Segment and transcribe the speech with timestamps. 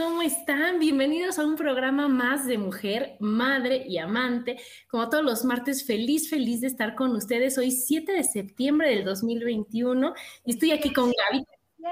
[0.00, 0.78] ¿Cómo están?
[0.78, 4.56] Bienvenidos a un programa más de mujer, madre y amante.
[4.88, 7.58] Como todos los martes, feliz, feliz de estar con ustedes.
[7.58, 10.14] Hoy 7 de septiembre del 2021
[10.46, 11.44] y estoy aquí con Gaby.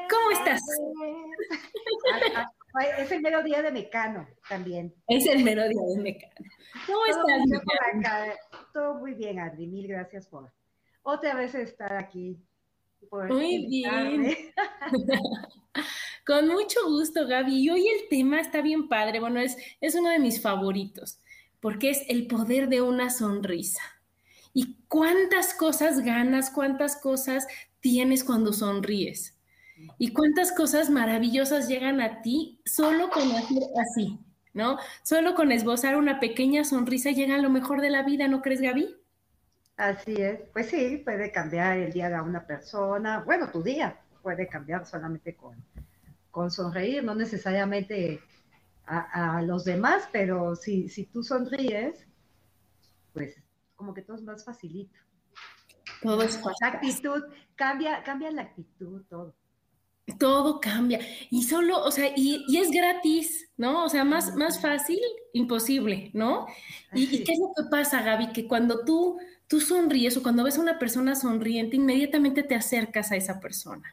[0.09, 0.62] ¿Cómo estás?
[2.97, 4.95] Es el mero día de Mecano también.
[5.06, 6.47] Es el mero día de Mecano.
[6.87, 8.39] ¿Cómo estás?
[8.72, 9.67] Todo muy bien, Adri.
[9.67, 10.50] Mil gracias por
[11.03, 12.43] otra vez estar aquí.
[13.11, 14.34] Muy bien.
[16.29, 17.57] Con mucho gusto, Gaby.
[17.57, 19.19] Y hoy el tema está bien padre.
[19.19, 21.23] Bueno, es, es uno de mis favoritos,
[21.59, 23.81] porque es el poder de una sonrisa.
[24.53, 27.47] Y cuántas cosas ganas, cuántas cosas
[27.81, 29.39] tienes cuando sonríes.
[29.97, 34.19] Y cuántas cosas maravillosas llegan a ti solo con hacer así,
[34.53, 34.77] ¿no?
[35.05, 38.61] Solo con esbozar una pequeña sonrisa llega a lo mejor de la vida, ¿no crees,
[38.61, 38.95] Gaby?
[39.79, 40.41] Así es.
[40.53, 43.23] Pues sí, puede cambiar el día de una persona.
[43.25, 45.56] Bueno, tu día puede cambiar solamente con,
[46.31, 48.21] con sonreír, no necesariamente
[48.87, 52.06] a, los demás, pero si, si tú sonríes,
[53.12, 53.37] pues
[53.77, 54.99] como que todo es más facilito.
[56.03, 56.55] Todo es fácil.
[56.61, 57.22] La actitud,
[57.55, 59.34] cambia, cambia la actitud, todo.
[60.19, 61.00] Todo cambia.
[61.31, 63.84] Y solo, o sea, y, es gratis, ¿no?
[63.84, 65.00] O sea, más, más fácil,
[65.34, 66.47] imposible, ¿no?
[66.94, 68.33] ¿Y, ¿Y, qué es lo que pasa, Gaby?
[68.33, 73.10] Que cuando tú, tú sonríes o cuando ves a una persona sonriente, inmediatamente te acercas
[73.10, 73.92] a esa persona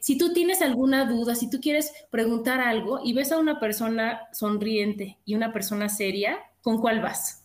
[0.00, 4.20] si tú tienes alguna duda, si tú quieres preguntar algo y ves a una persona
[4.32, 7.44] sonriente y una persona seria, ¿con cuál vas?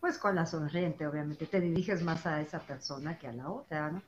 [0.00, 1.46] Pues con la sonriente, obviamente.
[1.46, 4.02] Te diriges más a esa persona que a la otra, ¿no?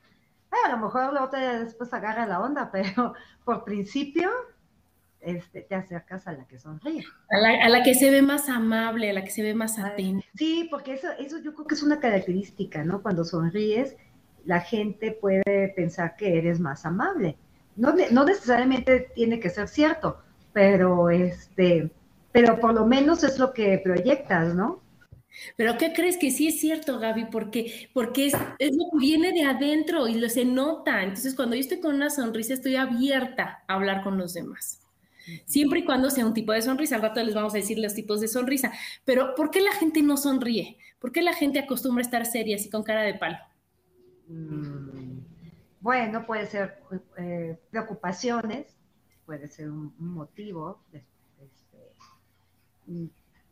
[0.65, 4.29] a lo mejor la otra después agarra la onda, pero por principio
[5.21, 7.03] este, te acercas a la que sonríe.
[7.29, 10.25] A la, que se ve más amable, a la que se ve más atenta.
[10.35, 13.01] Sí, porque eso, eso yo creo que es una característica, ¿no?
[13.01, 13.95] Cuando sonríes,
[14.45, 17.37] la gente puede pensar que eres más amable.
[17.75, 20.21] No, no necesariamente tiene que ser cierto,
[20.53, 21.91] pero este,
[22.31, 24.81] pero por lo menos es lo que proyectas, ¿no?
[25.55, 27.25] Pero ¿qué crees que sí es cierto, Gaby?
[27.31, 31.03] Porque, porque es, es, lo que viene de adentro y lo se nota.
[31.03, 34.81] Entonces, cuando yo estoy con una sonrisa, estoy abierta a hablar con los demás.
[35.45, 36.95] Siempre y cuando sea un tipo de sonrisa.
[36.95, 38.71] Al rato les vamos a decir los tipos de sonrisa.
[39.05, 40.77] Pero ¿por qué la gente no sonríe?
[40.99, 43.37] ¿Por qué la gente acostumbra a estar seria así con cara de palo?
[44.27, 45.19] Mm,
[45.79, 46.79] bueno, puede ser
[47.17, 48.67] eh, preocupaciones,
[49.25, 50.83] puede ser un, motivo.
[50.93, 51.77] Este,
[52.87, 53.05] mm,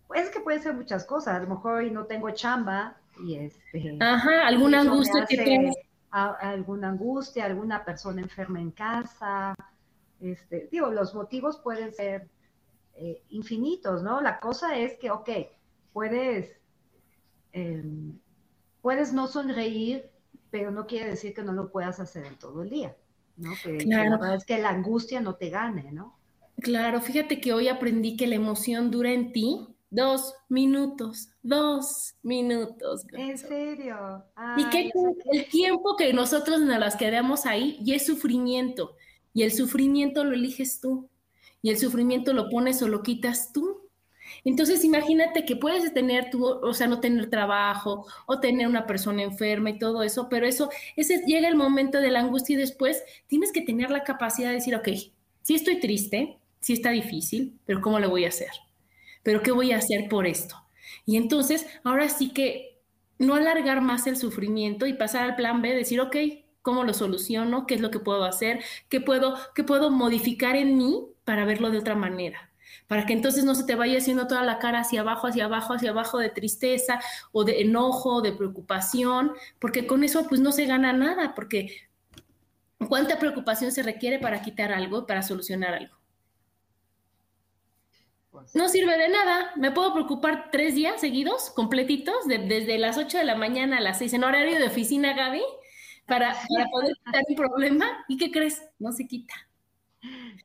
[0.07, 1.35] pues que puede ser muchas cosas.
[1.35, 3.97] A lo mejor no tengo chamba y este.
[3.99, 5.71] Ajá, alguna angustia que
[6.11, 9.55] alguna angustia, alguna persona enferma en casa.
[10.21, 12.27] Este, digo, los motivos pueden ser
[12.95, 14.21] eh, infinitos, ¿no?
[14.21, 15.29] La cosa es que, ok,
[15.93, 16.59] puedes,
[17.53, 18.19] em,
[18.81, 20.09] puedes no sonreír
[20.51, 22.95] pero no quiere decir que no lo puedas hacer en todo el día,
[23.37, 23.51] ¿no?
[23.63, 26.17] Que, la verdad es que la angustia no te gane, ¿no?
[26.61, 33.05] Claro, fíjate que hoy aprendí que la emoción dura en ti dos minutos, dos minutos.
[33.13, 34.23] ¿En serio?
[34.57, 34.91] y que
[35.31, 38.95] el tiempo que nosotros nos las quedamos ahí y es sufrimiento.
[39.33, 41.09] Y el sufrimiento lo eliges tú.
[41.61, 43.89] Y el sufrimiento lo pones o lo quitas tú.
[44.43, 49.23] Entonces, imagínate que puedes tener tú, o sea, no tener trabajo o tener una persona
[49.23, 53.03] enferma y todo eso, pero eso, ese llega el momento de la angustia y después
[53.27, 54.89] tienes que tener la capacidad de decir, ok,
[55.41, 58.51] sí estoy triste, sí está difícil, pero ¿cómo lo voy a hacer?
[59.23, 60.55] ¿Pero qué voy a hacer por esto?
[61.05, 62.79] Y entonces, ahora sí que
[63.17, 66.15] no alargar más el sufrimiento y pasar al plan B, decir, ok,
[66.61, 67.65] ¿cómo lo soluciono?
[67.65, 68.63] ¿Qué es lo que puedo hacer?
[68.89, 72.49] ¿Qué puedo, qué puedo modificar en mí para verlo de otra manera?
[72.89, 75.73] para que entonces no se te vaya haciendo toda la cara hacia abajo, hacia abajo,
[75.73, 76.99] hacia abajo de tristeza
[77.31, 81.87] o de enojo, de preocupación, porque con eso pues no se gana nada, porque
[82.87, 85.95] ¿cuánta preocupación se requiere para quitar algo, para solucionar algo?
[88.31, 89.51] Pues no sirve de nada.
[89.55, 93.99] Me puedo preocupar tres días seguidos, completitos, desde las 8 de la mañana a las
[93.99, 95.43] 6 en horario de oficina, Gaby,
[96.09, 98.05] para, para poder quitar un problema.
[98.07, 98.61] ¿Y qué crees?
[98.79, 99.33] No se quita.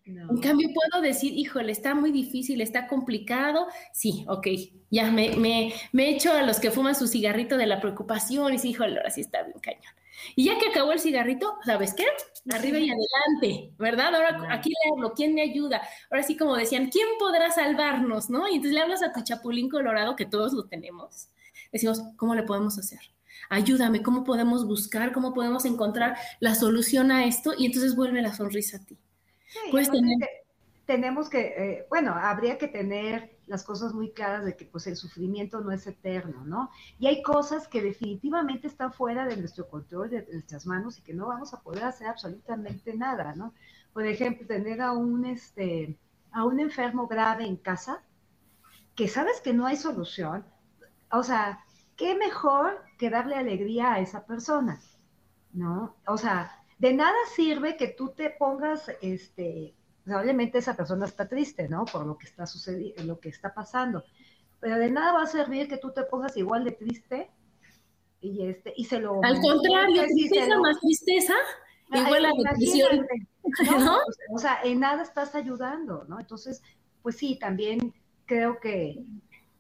[0.07, 3.69] En cambio, puedo decir, híjole, está muy difícil, está complicado.
[3.93, 4.49] Sí, ok,
[4.91, 8.59] ya me, me, me echo a los que fuman su cigarrito de la preocupación y
[8.59, 9.95] sí, híjole, ahora sí está bien cañón.
[10.37, 12.05] Y ya que acabó el cigarrito, ¿sabes qué?
[12.53, 14.15] Arriba y adelante, ¿verdad?
[14.15, 15.83] Ahora aquí le hablo, ¿quién me ayuda?
[16.11, 18.31] Ahora sí, como decían, ¿quién podrá salvarnos?
[18.31, 18.49] ¿No?
[18.49, 21.29] Y entonces le hablas a tu chapulín colorado, que todos lo tenemos.
[21.73, 23.01] Decimos, ¿cómo le podemos hacer?
[23.51, 25.13] Ayúdame, ¿cómo podemos buscar?
[25.13, 27.53] ¿Cómo podemos encontrar la solución a esto?
[27.57, 28.99] Y entonces vuelve la sonrisa a ti
[30.87, 34.97] tenemos que, eh, bueno, habría que tener las cosas muy claras de que pues el
[34.97, 36.71] sufrimiento no es eterno, ¿no?
[36.99, 41.15] Y hay cosas que definitivamente están fuera de nuestro control, de nuestras manos y que
[41.15, 43.55] no vamos a poder hacer absolutamente nada, ¿no?
[43.93, 45.97] Por ejemplo, tener a un, este,
[46.33, 48.03] a un enfermo grave en casa,
[48.95, 50.45] que sabes que no hay solución,
[51.11, 51.65] o sea,
[51.97, 54.81] ¿qué mejor que darle alegría a esa persona?
[55.53, 55.95] ¿No?
[56.07, 59.75] O sea, de nada sirve que tú te pongas, este,
[60.05, 61.85] probablemente esa persona está triste, ¿no?
[61.85, 64.05] Por lo que está sucediendo, lo que está pasando.
[64.59, 67.31] Pero de nada va a servir que tú te pongas igual de triste
[68.23, 69.23] y este, y se lo.
[69.23, 71.35] Al contrario, tristeza más tristeza,
[71.93, 73.07] igual la depresión.
[73.85, 73.99] ¿no?
[74.31, 76.19] O sea, en nada estás ayudando, ¿no?
[76.19, 76.63] Entonces,
[77.03, 77.93] pues sí, también
[78.25, 79.05] creo que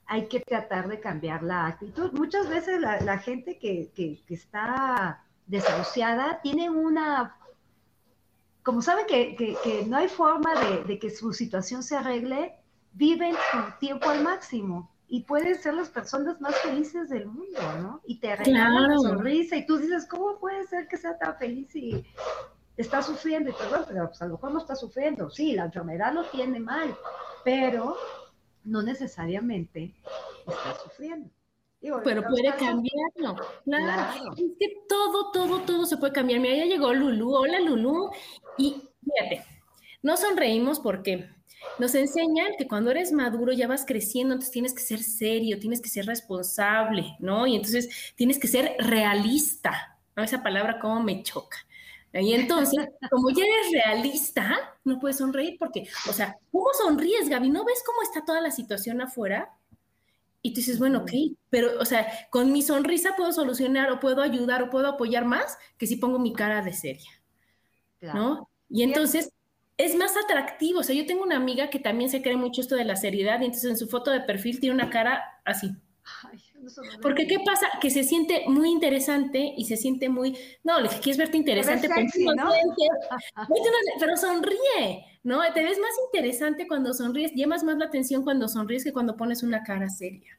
[0.06, 2.12] hay que tratar de cambiar la actitud.
[2.12, 7.36] Muchas veces la, gente que, que, que está desahuciada, tiene una,
[8.64, 10.50] como saben que, no hay forma
[10.86, 12.56] de, que su situación se arregle,
[12.92, 18.00] viven su tiempo al máximo y pueden ser las personas más felices del mundo, ¿no?
[18.06, 21.76] Y te arreglan la sonrisa y tú dices, ¿cómo puede ser que sea tan feliz
[21.76, 22.04] y
[22.78, 23.50] está sufriendo?
[23.50, 26.58] Y perdón, pero pues, a lo mejor no está sufriendo, sí, la enfermedad lo tiene
[26.58, 26.96] mal,
[27.44, 27.96] pero
[28.64, 29.94] no necesariamente
[30.46, 31.30] está sufriendo
[32.02, 33.36] pero puede cambiarlo.
[33.64, 34.32] Claro.
[34.36, 36.40] Es que todo, todo, todo se puede cambiar.
[36.40, 37.34] Mira, ya llegó Lulu.
[37.34, 38.10] Hola, Lulu.
[38.56, 39.44] Y fíjate,
[40.02, 41.28] no sonreímos porque
[41.78, 45.80] nos enseñan que cuando eres maduro ya vas creciendo, entonces tienes que ser serio, tienes
[45.80, 47.46] que ser responsable, ¿no?
[47.46, 49.98] Y entonces tienes que ser realista.
[50.16, 50.22] ¿no?
[50.22, 51.58] Esa palabra como me choca.
[52.20, 57.50] Y entonces, como ya eres realista, no puedes sonreír porque, o sea, ¿cómo sonríes, Gaby?
[57.50, 59.50] ¿No ves cómo está toda la situación afuera?
[60.40, 61.10] Y tú dices, bueno, ok,
[61.50, 65.58] pero, o sea, con mi sonrisa puedo solucionar o puedo ayudar o puedo apoyar más
[65.76, 67.10] que si pongo mi cara de seria,
[68.00, 68.48] ¿no?
[68.68, 69.32] Y entonces
[69.76, 70.80] es más atractivo.
[70.80, 73.40] O sea, yo tengo una amiga que también se cree mucho esto de la seriedad
[73.40, 75.72] y entonces en su foto de perfil tiene una cara así.
[77.02, 77.66] Porque ¿qué pasa?
[77.80, 81.88] Que se siente muy interesante y se siente muy, no, le quieres verte interesante,
[84.00, 85.40] pero sonríe, ¿no?
[85.52, 89.42] Te ves más interesante cuando sonríes, llamas más la atención cuando sonríes que cuando pones
[89.42, 90.38] una cara seria.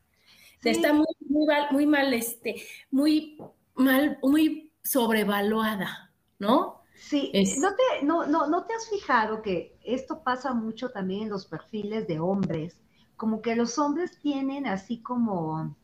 [0.63, 2.55] Está muy, muy, mal, muy mal, este,
[2.89, 3.37] muy
[3.75, 6.81] mal, muy sobrevaluada, ¿no?
[6.95, 11.29] Sí, ¿No, te, no, no, ¿no te has fijado que esto pasa mucho también en
[11.29, 12.81] los perfiles de hombres?
[13.15, 15.75] Como que los hombres tienen así como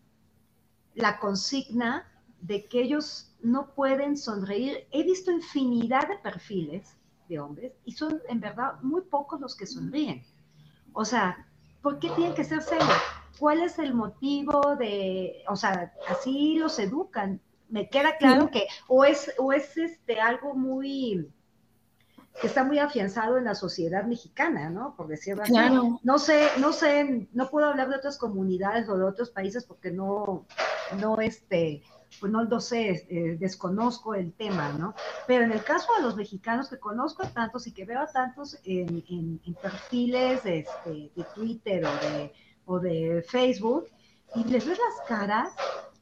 [0.96, 2.08] la consigna
[2.42, 4.88] de que ellos no pueden sonreír.
[4.92, 6.96] He visto infinidad de perfiles
[7.30, 10.24] de hombres y son en verdad muy pocos los que sonríen.
[10.94, 11.48] O sea,
[11.82, 12.90] ¿por qué tienen que ser serios?
[13.40, 17.40] ¿Cuál es el motivo de, o sea, así los educan?
[17.70, 21.32] Me queda claro que o es, o es este, algo muy,
[22.40, 24.96] que está muy afianzado en la sociedad mexicana, ¿no?
[24.96, 25.54] Por decirlo así.
[26.04, 29.92] No sé, no sé, no puedo hablar de otras comunidades o de otros países porque
[29.92, 30.46] no,
[31.00, 31.84] no, este,
[32.20, 34.96] pues no lo sé, eh, desconozco el tema, ¿no?
[35.28, 38.08] Pero en el caso de los mexicanos que conozco a tantos y que veo a
[38.08, 42.34] tantos en, perfiles de, este, de Twitter o de,
[42.66, 43.88] o de Facebook,
[44.36, 45.54] y les ves las caras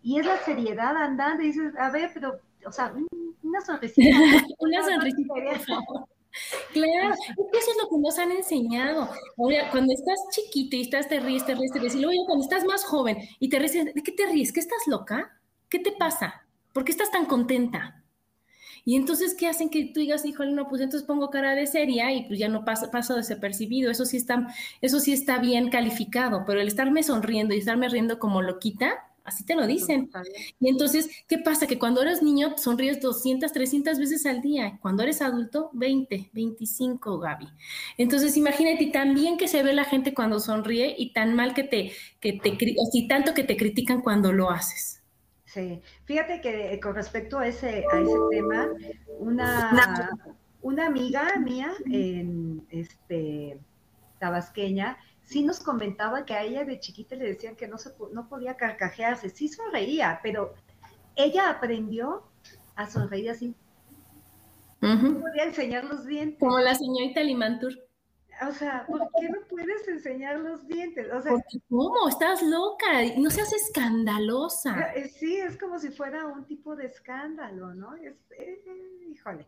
[0.01, 2.93] y es la seriedad andando y dices, a ver, pero, o sea,
[3.41, 4.17] una sonrisita.
[4.59, 5.33] una sonrisita,
[6.73, 9.09] Claro, eso es lo que nos han enseñado.
[9.71, 12.65] cuando estás chiquito y estás, te ríes, te ríes, te ríes, y luego cuando estás
[12.65, 14.51] más joven y te ríes, ¿de qué te ríes?
[14.51, 15.39] ¿Qué estás loca?
[15.69, 16.45] ¿Qué te pasa?
[16.73, 18.03] ¿Por qué estás tan contenta?
[18.85, 22.11] Y entonces, ¿qué hacen que tú digas, híjole, no, pues entonces pongo cara de seria
[22.13, 23.91] y pues ya no paso, paso desapercibido.
[23.91, 24.47] Eso sí, está,
[24.81, 29.45] eso sí está bien calificado, pero el estarme sonriendo y estarme riendo como loquita, Así
[29.45, 30.09] te lo dicen.
[30.59, 31.67] Y entonces, ¿qué pasa?
[31.67, 34.79] Que cuando eres niño sonríes 200, 300 veces al día.
[34.81, 37.47] Cuando eres adulto, 20, 25, Gaby.
[37.97, 41.63] Entonces, imagínate tan bien que se ve la gente cuando sonríe y tan mal que
[41.63, 42.57] te, que te,
[43.07, 45.03] tanto que te critican cuando lo haces.
[45.45, 48.67] Sí, fíjate que eh, con respecto a ese, a ese tema,
[49.19, 50.11] una,
[50.61, 53.59] una amiga mía en este
[54.19, 54.97] tabasqueña
[55.29, 58.57] sí nos comentaba que a ella de chiquita le decían que no, se, no podía
[58.57, 60.55] carcajearse, sí sonreía, pero
[61.15, 62.23] ella aprendió
[62.75, 63.55] a sonreír así.
[64.81, 66.39] No podía enseñar los dientes.
[66.39, 67.73] Como la señorita Limantur.
[68.47, 71.11] O sea, ¿por qué no puedes enseñar los dientes?
[71.13, 71.33] O sea,
[71.69, 72.07] ¿Cómo?
[72.07, 74.93] Estás loca, no seas escandalosa.
[74.95, 77.95] Eh, sí, es como si fuera un tipo de escándalo, ¿no?
[77.97, 78.63] Es, eh,
[79.11, 79.45] híjole.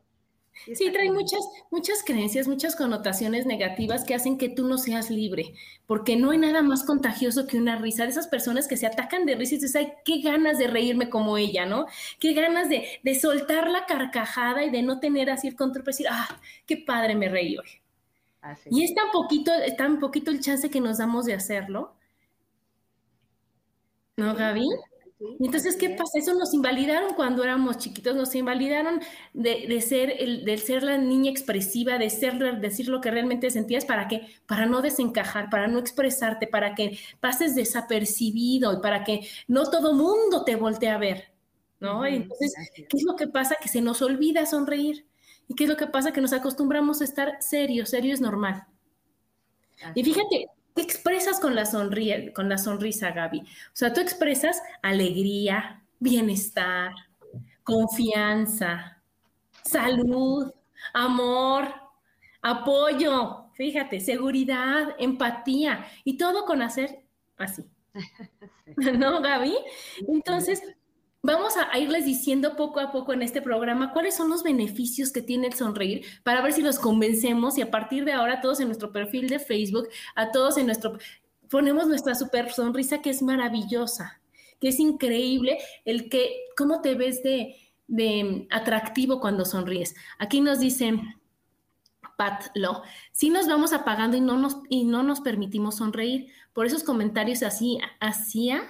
[0.73, 1.41] Sí, trae muchas,
[1.71, 5.53] muchas creencias, muchas connotaciones negativas que hacen que tú no seas libre,
[5.85, 9.25] porque no hay nada más contagioso que una risa de esas personas que se atacan
[9.25, 11.87] de risa y dices, ay, qué ganas de reírme como ella, ¿no?
[12.19, 15.93] Qué ganas de, de soltar la carcajada y de no tener así el control para
[15.93, 17.67] decir, ah, qué padre me reí hoy.
[18.69, 21.95] Y es tan poquito, tan poquito el chance que nos damos de hacerlo.
[24.17, 24.67] ¿No, Gaby?
[25.39, 26.17] Entonces, ¿qué pasa?
[26.17, 29.01] Eso nos invalidaron cuando éramos chiquitos, nos invalidaron
[29.33, 33.85] de, ser el, de ser la niña expresiva, de ser, decir lo que realmente sentías,
[33.85, 34.27] ¿para qué?
[34.47, 39.93] Para no desencajar, para no expresarte, para que pases desapercibido y para que no todo
[39.93, 41.31] mundo te voltee a ver,
[41.79, 42.05] ¿no?
[42.05, 43.55] entonces, ¿qué es lo que pasa?
[43.61, 45.05] Que se nos olvida sonreír.
[45.47, 46.13] ¿Y qué es lo que pasa?
[46.13, 48.65] Que nos acostumbramos a estar serios, serio es normal.
[49.95, 51.63] Y fíjate, ¿Qué expresas con la,
[52.33, 53.39] con la sonrisa, Gaby?
[53.41, 56.93] O sea, tú expresas alegría, bienestar,
[57.63, 59.01] confianza,
[59.63, 60.51] salud,
[60.93, 61.73] amor,
[62.41, 67.03] apoyo, fíjate, seguridad, empatía y todo con hacer
[67.37, 67.63] así.
[68.97, 69.55] ¿No, Gaby?
[70.07, 70.61] Entonces,
[71.23, 75.21] Vamos a irles diciendo poco a poco en este programa cuáles son los beneficios que
[75.21, 78.67] tiene el sonreír para ver si los convencemos y a partir de ahora todos en
[78.67, 80.97] nuestro perfil de Facebook, a todos en nuestro,
[81.47, 84.19] ponemos nuestra super sonrisa que es maravillosa,
[84.59, 87.55] que es increíble el que, cómo te ves de,
[87.87, 89.93] de atractivo cuando sonríes.
[90.17, 91.21] Aquí nos dicen,
[92.17, 96.31] Pat Lo, si nos vamos apagando y no nos, y no nos permitimos sonreír.
[96.53, 98.63] Por esos comentarios así, hacía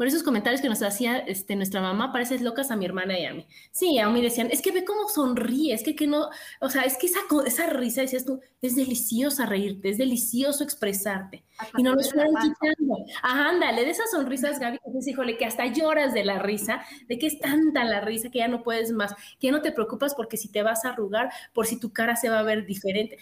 [0.00, 3.26] por esos comentarios que nos hacía este, nuestra mamá, pareces locas a mi hermana y
[3.26, 3.46] a mí.
[3.70, 6.30] Sí, a mí decían, es que ve cómo sonríe, es que, que no,
[6.62, 11.44] o sea, es que esa, esa risa, decías tú, es deliciosa reírte, es delicioso expresarte.
[11.76, 12.96] y no nos fueron quitando.
[13.22, 17.18] Ajá, ándale, de esas sonrisas, Gaby, que híjole, que hasta lloras de la risa, de
[17.18, 20.14] que es tanta la risa que ya no puedes más, que ya no te preocupas
[20.14, 23.18] porque si te vas a arrugar, por si tu cara se va a ver diferente.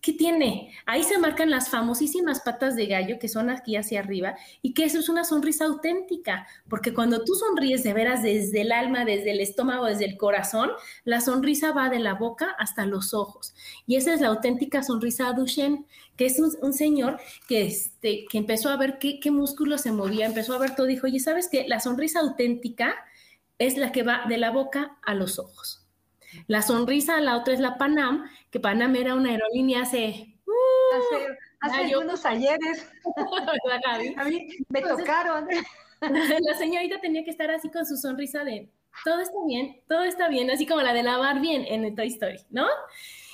[0.00, 0.72] ¿Qué tiene?
[0.86, 4.84] Ahí se marcan las famosísimas patas de gallo que son aquí hacia arriba y que
[4.84, 9.32] eso es una sonrisa auténtica, porque cuando tú sonríes de veras desde el alma, desde
[9.32, 10.70] el estómago, desde el corazón,
[11.04, 13.54] la sonrisa va de la boca hasta los ojos.
[13.86, 15.84] Y esa es la auténtica sonrisa Duchenne,
[16.16, 20.24] que es un, señor que, este, que empezó a ver qué, qué músculo se movía,
[20.24, 21.68] empezó a ver todo, dijo, oye, ¿sabes qué?
[21.68, 22.94] La sonrisa auténtica
[23.58, 25.79] es la que va de la boca a los ojos.
[26.46, 30.36] La sonrisa, la otra es la Panam, que Panam era una aerolínea hace...
[30.96, 32.90] hace, hace algunos ayeres.
[34.16, 35.48] A mí me tocaron.
[36.00, 38.70] La señorita tenía que estar así con su sonrisa de
[39.04, 42.40] todo está bien, todo está bien, así como la de lavar bien en Toy Story,
[42.50, 42.66] ¿no?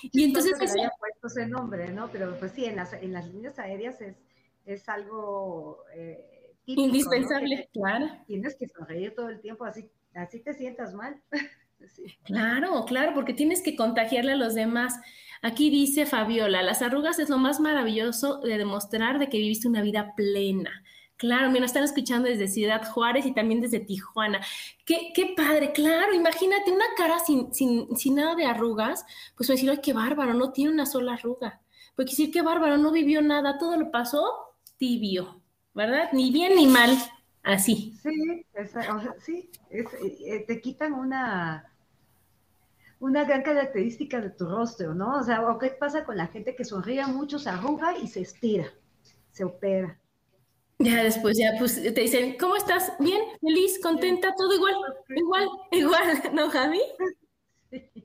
[0.03, 0.59] Y entonces...
[0.59, 2.09] Que le puesto ese nombre, ¿no?
[2.11, 4.17] Pero pues sí, en las, en las líneas aéreas es,
[4.65, 5.85] es algo...
[5.95, 8.07] Eh, Indispensable, claro.
[8.27, 11.21] Tienes que sonreír todo el tiempo, así, así te sientas mal.
[12.25, 14.95] Claro, claro, porque tienes que contagiarle a los demás.
[15.43, 19.83] Aquí dice Fabiola, las arrugas es lo más maravilloso de demostrar de que viviste una
[19.83, 20.83] vida plena.
[21.17, 24.41] Claro, me están escuchando desde Ciudad Juárez y también desde Tijuana.
[24.85, 29.05] Qué, qué padre, claro, imagínate una cara sin, sin, sin nada de arrugas,
[29.35, 31.63] pues decir, ay, qué bárbaro, no tiene una sola arruga.
[31.95, 34.25] Pues decir, qué bárbaro, no vivió nada, todo lo pasó
[34.77, 35.41] tibio,
[35.73, 36.11] ¿verdad?
[36.13, 36.91] Ni bien ni mal.
[37.47, 37.95] Así.
[38.03, 38.45] Sí,
[39.21, 41.73] sí eh, te quitan una,
[42.99, 45.21] una gran característica de tu rostro, ¿no?
[45.21, 48.67] O sea, ¿qué pasa con la gente que sonríe mucho, se arruga y se estira,
[49.31, 49.97] se opera?
[50.81, 52.93] Ya después, ya pues te dicen, ¿cómo estás?
[52.99, 53.23] ¿Bien?
[53.41, 53.79] ¿Feliz?
[53.81, 54.35] ¿Contenta?
[54.37, 54.75] ¿Todo igual?
[55.11, 56.81] Igual, igual, ¿no, Javi?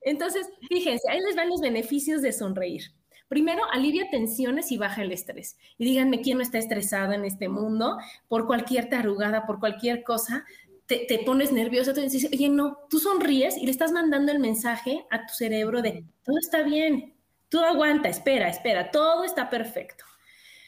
[0.00, 2.84] Entonces, fíjense, ahí les van los beneficios de sonreír.
[3.32, 5.56] Primero, alivia tensiones y baja el estrés.
[5.78, 7.96] Y díganme quién no está estresado en este mundo
[8.28, 10.44] por cualquier tarugada, por cualquier cosa.
[10.86, 15.06] Te, pones nervioso, te dices, oye, no, tú sonríes y le estás mandando el mensaje
[15.10, 17.14] a tu cerebro de todo está bien,
[17.48, 20.04] tú aguanta, espera, espera, todo está perfecto,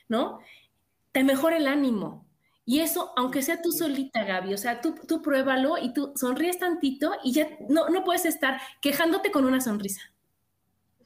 [0.08, 0.38] ¿no?
[1.12, 2.26] Te mejora el ánimo
[2.64, 6.58] Y eso, aunque sea tú solita, Gaby, o sea, tú, tú pruébalo y tú sonríes
[6.58, 10.13] tantito y ya no, no puedes estar quejándote con una sonrisa.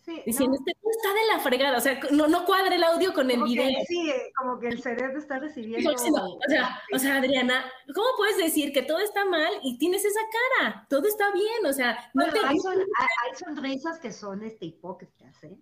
[0.08, 3.30] Sí, diciendo, este está de la fregada, o sea, no, no cuadra el audio con
[3.30, 3.68] el video.
[3.86, 5.92] sí, como que el cerebro está recibiendo.
[5.92, 5.98] o,
[6.48, 10.86] sea, o sea, Adriana, ¿cómo puedes decir que todo está mal y tienes esa cara?
[10.88, 12.38] Todo está bien, o sea, no te...
[12.38, 15.58] hay, hay, sonrisas que son este, hipócritas, ¿eh?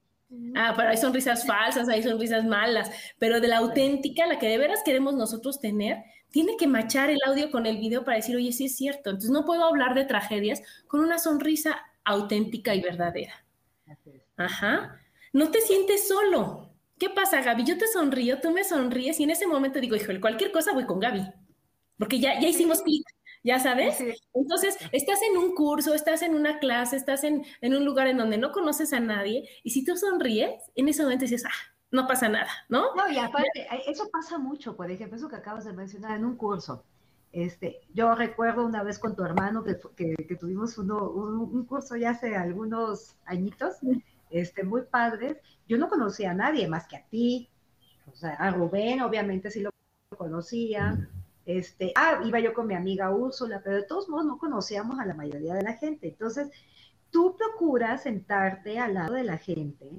[0.54, 2.88] Ah, pero hay sonrisas falsas, hay sonrisas malas,
[3.18, 7.18] pero de la auténtica, la que de veras queremos nosotros tener, tiene que machar el
[7.26, 9.10] audio con el video para decir, oye, sí es cierto.
[9.10, 13.45] Entonces no puedo hablar de tragedias con una sonrisa auténtica y verdadera.
[14.36, 15.00] Ajá.
[15.32, 16.70] No te sientes solo.
[16.98, 17.64] ¿Qué pasa, Gaby?
[17.64, 20.86] Yo te sonrío, tú me sonríes y en ese momento digo, híjole, cualquier cosa voy
[20.86, 21.22] con Gaby.
[21.98, 23.06] Porque ya, ya hicimos clic,
[23.42, 24.02] ¿ya sabes?
[24.34, 28.38] Entonces, estás en un curso, estás en una clase, estás en, un lugar en donde
[28.38, 32.28] no conoces a nadie y si tú sonríes, en ese momento dices, ah, no pasa
[32.28, 32.94] nada, ¿no?
[32.94, 36.36] No, y aparte, eso pasa mucho, por ejemplo, eso que acabas de mencionar en un
[36.36, 36.84] curso.
[37.32, 42.10] Este, yo recuerdo una vez con tu hermano que, que, tuvimos uno, un, curso ya
[42.10, 43.76] hace algunos añitos,
[44.40, 45.38] este, muy padres.
[45.68, 47.48] Yo no conocía a nadie más que a ti,
[48.12, 49.70] o sea, a Rubén, obviamente sí lo
[50.16, 51.08] conocía.
[51.44, 55.06] Este, ah, iba yo con mi amiga Úrsula, pero de todos modos no conocíamos a
[55.06, 56.08] la mayoría de la gente.
[56.08, 56.50] Entonces,
[57.10, 59.90] tú procuras sentarte al lado de la gente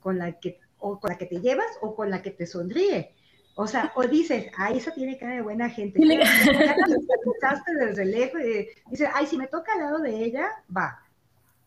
[0.00, 3.14] con la que, o con la que te llevas o con la que te sonríe.
[3.56, 6.00] O sea, o dices, ay, esa tiene cara de buena gente.
[6.06, 10.48] Ya la escuchaste desde lejos y dices, ay, si me toca al lado de ella,
[10.74, 11.02] va,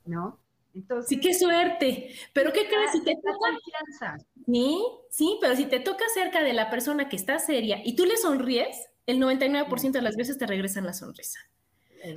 [0.06, 0.40] ¿no?
[0.74, 2.16] Entonces, sí, qué suerte.
[2.34, 3.38] Pero ¿qué crees si te toca?
[3.38, 4.26] Confianza.
[4.46, 4.78] Sí,
[5.10, 8.18] sí, pero si te toca cerca de la persona que está seria y tú le
[8.18, 11.40] sonríes, el 99% de las veces te regresan la sonrisa.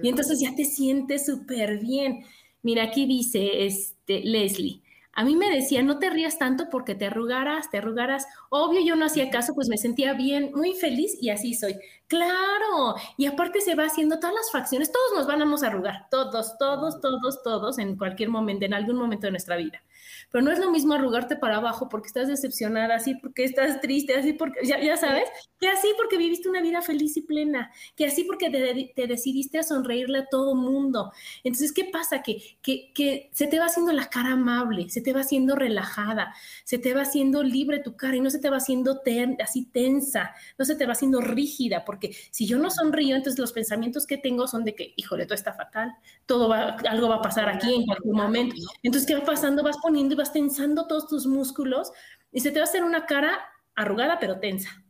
[0.02, 2.25] Y entonces ya te sientes súper bien.
[2.62, 4.82] Mira, aquí dice este, Leslie,
[5.14, 8.26] a mí me decía, no te rías tanto porque te arrugaras, te arrugaras.
[8.50, 11.76] Obvio, yo no hacía caso, pues me sentía bien, muy feliz y así soy.
[12.06, 16.59] Claro, y aparte se va haciendo todas las fracciones, todos nos vamos a arrugar, todos,
[16.59, 19.83] todos, todos, todos, en cualquier momento, en algún momento de nuestra vida.
[20.30, 24.14] Pero no es lo mismo arrugarte para abajo porque estás decepcionada, así porque estás triste,
[24.14, 25.25] así porque, ya, sabes,
[25.58, 28.50] que así porque viviste una vida feliz y plena, que así porque
[28.94, 31.12] te, decidiste a sonreírle a todo mundo.
[31.43, 32.23] Entonces, ¿qué pasa?
[32.23, 36.34] Que, que, que se te va haciendo la cara amable, se te va haciendo relajada,
[36.64, 39.02] se te va haciendo libre tu cara y no se te va haciendo
[39.43, 43.52] así tensa, no se te va haciendo rígida, porque si yo no sonrío, entonces los
[43.52, 45.95] pensamientos que tengo son de que, híjole, todo está fatal,
[46.26, 48.56] todo va, algo va a pasar aquí en cualquier momento.
[48.82, 49.62] Entonces, ¿qué va pasando?
[49.62, 51.93] Vas poniendo y vas tensando todos tus músculos
[52.33, 53.39] y se te va a hacer una cara
[53.75, 54.85] arrugada pero tensa.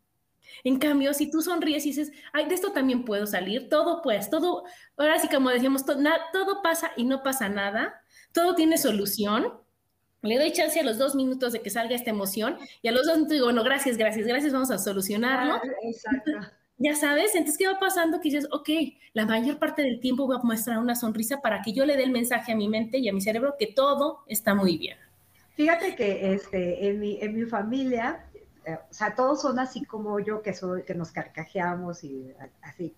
[0.62, 4.30] En cambio, si tú sonríes y dices, ay, de esto también puedo salir, todo pues,
[4.30, 4.64] todo,
[4.96, 5.98] ahora sí como decíamos, todo,
[6.32, 9.60] todo pasa y no pasa nada, todo tiene solución,
[10.22, 13.04] le doy chance a los dos minutos de que salga esta emoción y a los
[13.04, 15.60] dos minutos digo, bueno, gracias, gracias, gracias, vamos a solucionarlo.
[15.82, 16.32] Exacto.
[16.84, 18.20] Ya sabes, entonces, ¿qué va pasando?
[18.20, 18.68] Que dices, ok,
[19.14, 22.02] la mayor parte del tiempo voy a mostrar una sonrisa para que yo le dé
[22.02, 24.98] el mensaje a mi mente y a mi cerebro que todo está muy bien.
[25.56, 28.26] Fíjate que este, en, mi, en mi familia,
[28.66, 32.94] eh, o sea, todos son así como yo, que, soy, que nos carcajeamos y así,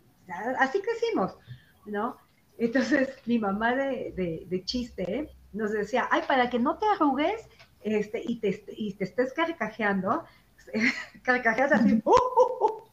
[0.59, 1.37] así crecimos,
[1.85, 2.16] ¿no?
[2.59, 7.40] Entonces, mi mamá de, de, chiste nos decía, ay, para que no te arrugues
[7.83, 10.25] este, y, te, y te estés carcajeando,
[11.22, 12.87] carcajeas así, ¡uh, uh, uh!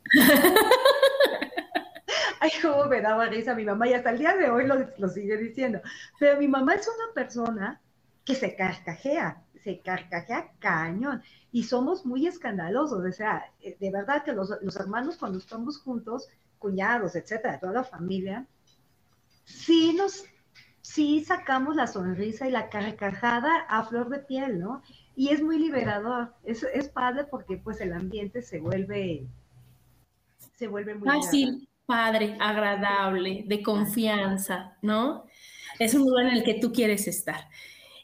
[2.43, 5.07] Ay, cómo me daba risa mi mamá y hasta el día de hoy lo, lo
[5.07, 5.79] sigue diciendo.
[6.19, 7.81] Pero mi mamá es una persona
[8.25, 14.23] que se carcajea, se carcajea cañón y somos muy escandalosos, o sea, eh, de verdad
[14.23, 16.27] que los, hermanos cuando estamos juntos,
[16.59, 18.45] cuñados, etcétera, toda la familia,
[19.45, 20.25] sí nos,
[20.81, 24.81] sí sacamos la sonrisa y la carcajada a flor de piel, ¿no?
[25.15, 29.27] Y es muy liberador, es, es padre porque pues el ambiente se vuelve,
[30.57, 31.07] se vuelve muy...
[31.07, 35.25] Fácil, padre, agradable, de confianza, ¿no?
[35.79, 37.49] Es un lugar en el que tú quieres estar.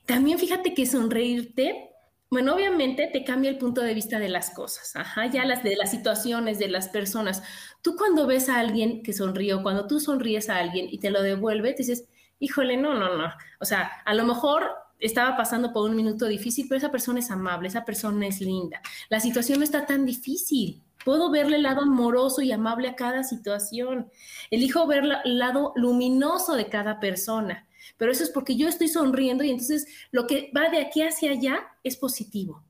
[0.06, 1.90] También fíjate que sonreírte,
[2.32, 5.76] bueno, obviamente te cambia el punto de vista de las cosas, ajá, ya las de
[5.76, 7.42] las situaciones, de las personas.
[7.82, 11.24] Tú cuando ves a alguien que sonrió, cuando tú sonríes a alguien y te lo
[11.24, 12.08] devuelve, te dices,
[12.40, 13.32] híjole, no, no, no.
[13.60, 17.32] O sea, a lo mejor estaba pasando por un minuto difícil, pero esa persona es
[17.32, 18.82] amable, esa persona es linda.
[19.10, 20.84] La situación no está tan difícil.
[21.06, 24.12] Puedo verle el lado amoroso y amable a cada situación.
[24.52, 27.66] Elijo ver el lado luminoso de cada persona
[27.98, 31.32] pero eso es porque yo estoy sonriendo y entonces lo que va de aquí hacia
[31.32, 32.64] allá es positivo.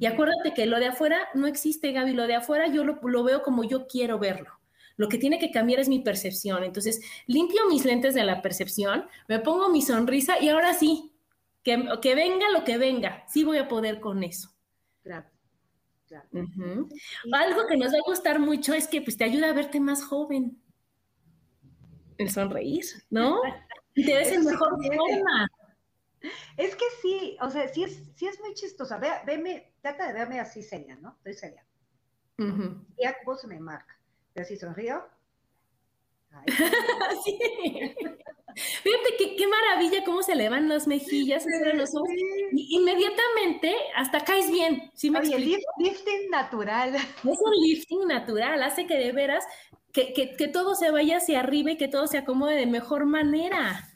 [0.00, 3.42] Y acuérdate que lo de afuera no existe, Gaby, lo de afuera yo lo, veo
[3.42, 4.50] como yo quiero verlo.
[4.96, 6.64] Lo que tiene que cambiar es mi percepción.
[6.64, 11.12] Entonces, limpio mis lentes de la percepción, me pongo mi sonrisa y ahora sí,
[11.62, 14.48] que, que venga lo que venga, sí voy a poder con eso.
[15.02, 15.31] Claro.
[17.32, 20.04] Algo que nos va a gustar mucho es que pues, te ayuda a verte más
[20.04, 20.60] joven.
[22.18, 23.40] El sonreír, ¿no?
[23.94, 25.48] te ves en mejor forma.
[26.56, 28.98] Es que sí, o sea, sí es, sí es muy chistosa.
[28.98, 31.16] Ve, veme, trata de verme así seria, ¿no?
[31.16, 31.66] Estoy seria.
[32.96, 33.98] Y a vos me marca.
[34.32, 35.04] Pero si sonrío.
[37.24, 37.94] sí.
[38.54, 42.08] Fíjate qué, qué, maravilla cómo se le van las mejillas, los ojos.
[42.52, 44.90] inmediatamente hasta caes bien.
[44.94, 46.94] ¿sí me Oye, lifting natural.
[46.94, 49.44] Es un lifting natural, hace que de veras
[49.92, 53.04] que, que, que, todo se vaya hacia arriba y que todo se acomode de mejor
[53.04, 53.88] manera.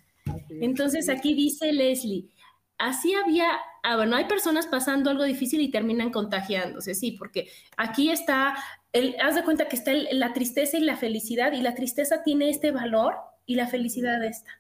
[0.49, 2.29] Entonces aquí dice Leslie,
[2.79, 8.11] así había, ah, bueno, hay personas pasando algo difícil y terminan contagiándose, sí, porque aquí
[8.11, 8.55] está,
[8.93, 12.51] el, haz de cuenta que está la tristeza y la felicidad y la tristeza tiene
[12.51, 14.51] este valor y la felicidad esta.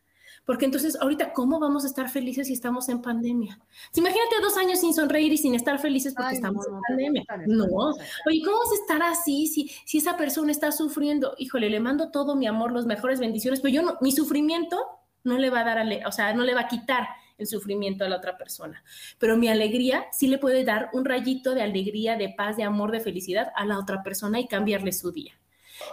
[0.47, 3.59] Porque entonces, ahorita, ¿cómo vamos a estar felices si estamos en pandemia?
[3.95, 7.25] imagínate dos años sin sonreír y sin estar felices porque estamos en pandemia.
[7.47, 7.65] No.
[7.65, 11.35] Oye, ¿cómo vas a estar así si, si esa persona está sufriendo?
[11.39, 14.79] Híjole, le mando todo mi amor, las mejores bendiciones, pero yo no, mi sufrimiento
[15.25, 18.09] no le va a dar, o sea, no le va a quitar el sufrimiento a
[18.09, 18.83] la otra persona.
[19.19, 22.93] Pero mi alegría sí le puede dar un rayito de alegría, de paz, de amor,
[22.93, 25.33] de felicidad a la otra persona y cambiarle su día.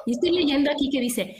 [0.05, 1.35] Y estoy leyendo aquí que dice,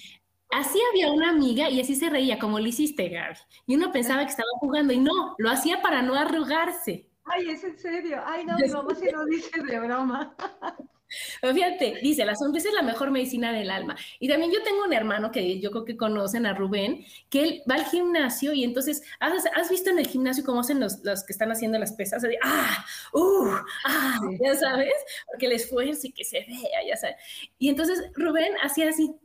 [0.54, 3.38] así había una amiga y así se reía, como lo hiciste, Gaby.
[3.68, 7.08] Y uno pensaba que estaba jugando y no, lo hacía para no arrugarse.
[7.26, 8.22] Ay, es en serio.
[8.26, 10.36] Ay, no, mi mamá se lo dice de broma.
[11.42, 13.96] fíjate, dice, la sonrisa es la mejor medicina del alma.
[14.20, 17.64] Y también yo tengo un hermano que yo creo que conocen a Rubén, que él
[17.70, 21.34] va al gimnasio y entonces, ¿has, visto en el gimnasio cómo hacen los, los que
[21.34, 22.22] están haciendo las pesas?
[22.22, 23.50] De, ah, uh,
[23.86, 24.94] ah, ya sabes,
[25.28, 27.16] porque el esfuerzo y que se vea, ya sabes.
[27.60, 29.16] Y entonces Rubén hacía así,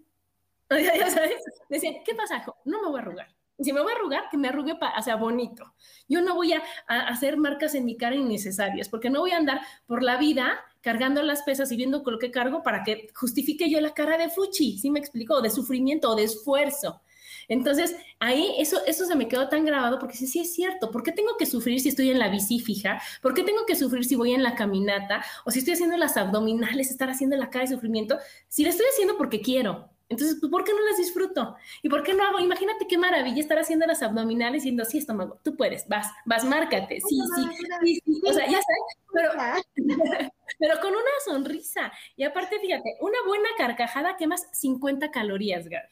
[0.98, 2.44] ya sabes, decía, ¿qué pasa?
[2.64, 3.28] No me voy a arrugar.
[3.60, 5.74] Si me voy a arrugar, que me arrugue, para, o sea, bonito.
[6.08, 9.36] Yo no voy a, a, hacer marcas en mi cara innecesarias, porque no voy a
[9.36, 13.08] andar por la vida cargando las pesas y viendo con lo que cargo para que
[13.14, 15.42] justifique yo la cara de fuchi, ¿sí me explico?
[15.42, 17.00] De sufrimiento o de esfuerzo.
[17.48, 20.90] Entonces, ahí eso, eso se me quedó tan grabado porque sí, sí es cierto.
[20.90, 23.00] ¿Por qué tengo que sufrir si estoy en la bici fija?
[23.22, 25.24] ¿Por qué tengo que sufrir si voy en la caminata?
[25.46, 28.18] O si estoy haciendo las abdominales, estar haciendo la cara de sufrimiento.
[28.48, 29.88] Si la estoy haciendo porque quiero.
[30.08, 31.56] Entonces, pues, ¿por qué no las disfruto?
[31.82, 32.38] ¿Y por qué no hago?
[32.38, 36.44] Imagínate qué maravilla estar haciendo las abdominales y diciendo, sí, estómago, tú puedes, vas, vas,
[36.44, 39.32] márcate, sí, sí, sí, o sea, ya sabes, pero,
[40.58, 41.92] pero con una sonrisa.
[42.16, 45.88] Y aparte, fíjate, una buena carcajada quemas 50 calorías, Gaby.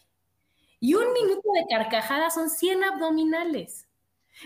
[0.80, 3.86] Y un minuto de carcajada son 100 abdominales.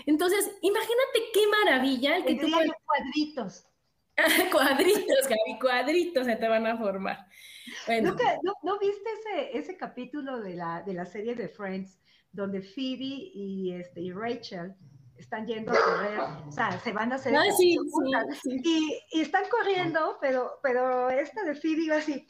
[0.07, 2.71] Entonces, imagínate qué maravilla el que tú puedes...
[2.85, 3.65] cuadritos.
[4.53, 7.27] cuadritos, Gaby, cuadritos se te van a formar.
[8.03, 11.99] ¿No, viste ese, ese capítulo de la, de la serie de Friends
[12.33, 14.75] donde Phoebe y, este, y Rachel
[15.17, 16.19] están yendo a correr,
[16.49, 17.77] o sea, se van a hacer ah, sí,
[18.45, 22.27] Y, y, están corriendo, pero, pero esta de Phoebe va así.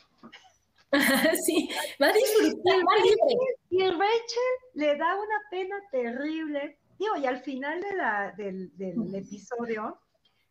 [1.47, 1.71] sí,
[2.03, 3.37] va a disfrutar, va libre.
[3.71, 6.79] Y Rachel le da una pena terrible.
[6.99, 10.01] Digo, y al final de la, del, del episodio,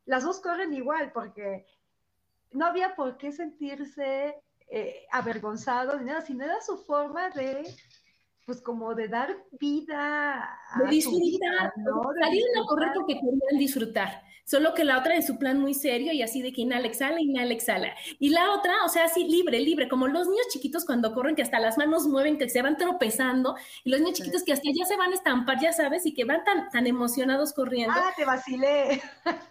[0.09, 1.67] las dos corren igual, porque
[2.51, 7.63] no había por qué sentirse eh, avergonzado ni nada, sino era su forma de,
[8.49, 12.01] pues como de dar vida a de disfrutar, ¿no?
[12.19, 16.11] salieron a correr porque querían disfrutar, solo que la otra en su plan muy serio
[16.13, 17.93] y así de que inhala, exhala, inhala, exhala.
[18.17, 21.43] Y la otra, o sea, así libre, libre, como los niños chiquitos cuando corren que
[21.43, 24.85] hasta las manos mueven, que se van tropezando, y los niños chiquitos que hasta ya
[24.85, 27.93] se van a estampar, ya sabes, y que van tan, tan emocionados corriendo.
[27.95, 28.99] Ah, te vacilé.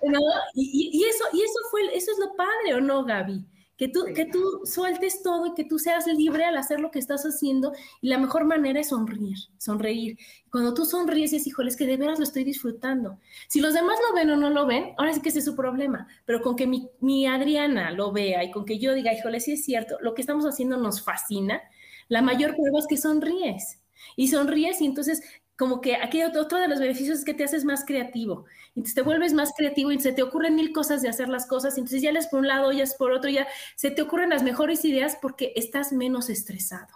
[0.03, 0.19] ¿No?
[0.55, 3.47] Y, y, eso, y eso fue, eso es lo padre, ¿o no, Gaby?
[3.79, 6.99] Que tú, que tú sueltes todo y que tú seas libre al hacer lo que
[6.99, 10.19] estás haciendo y la mejor manera es sonreír, sonreír.
[10.51, 13.21] Cuando tú sonríes es, híjole, es que de veras lo estoy disfrutando.
[13.47, 15.55] Si los demás lo ven o no lo ven, ahora sí que ese es su
[15.55, 19.39] problema, pero con que mi, mi Adriana lo vea y con que yo diga, híjole,
[19.39, 21.63] sí es cierto, lo que estamos haciendo nos fascina,
[22.09, 23.79] la mayor prueba es que sonríes.
[24.17, 25.23] Y sonríes y entonces
[25.59, 28.45] como que aquí otro de los beneficios es que te haces más creativo.
[28.69, 31.77] Entonces te vuelves más creativo y se te ocurren mil cosas de hacer las cosas.
[31.77, 34.45] Entonces ya les por un lado, ya es por otro, ya se te ocurren las
[34.45, 36.87] mejores ideas porque estás menos estresado.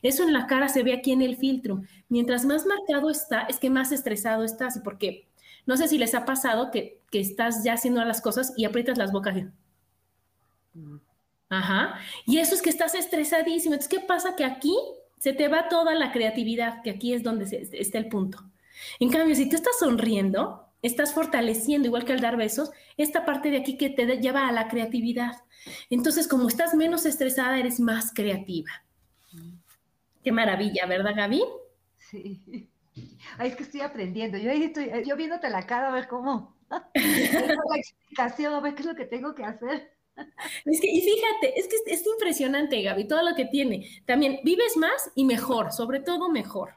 [0.00, 1.82] Eso en la cara se ve aquí en el filtro.
[2.08, 4.80] Mientras más marcado está, es que más estresado estás.
[4.82, 5.28] Porque
[5.66, 8.96] no sé si les ha pasado que, que estás ya haciendo las cosas y aprietas
[8.96, 9.36] las bocas.
[10.72, 10.96] Mm.
[11.50, 11.98] Ajá.
[12.24, 13.74] Y eso es que estás estresadísimo.
[13.74, 14.36] Entonces, ¿qué pasa?
[14.36, 14.74] Que aquí
[15.18, 18.38] se te va toda la creatividad, que aquí es donde está el punto.
[19.00, 23.50] En cambio, si tú estás sonriendo, estás fortaleciendo, igual que al dar besos, esta parte
[23.50, 25.32] de aquí que te lleva a la creatividad.
[25.90, 28.70] Entonces, como estás menos estresada, eres más creativa.
[30.22, 31.42] Qué maravilla, ¿verdad, Gaby?
[31.98, 32.68] Sí.
[33.38, 34.38] Ay, es que estoy aprendiendo.
[34.38, 36.56] Yo ahí estoy, yo viéndote la cara a ver cómo.
[36.94, 39.95] la explicación, a ver qué es lo que tengo que hacer.
[40.64, 43.88] Es y fíjate, es que es impresionante, Gaby, todo lo que tiene.
[44.04, 46.74] También vives más y mejor, sobre todo mejor.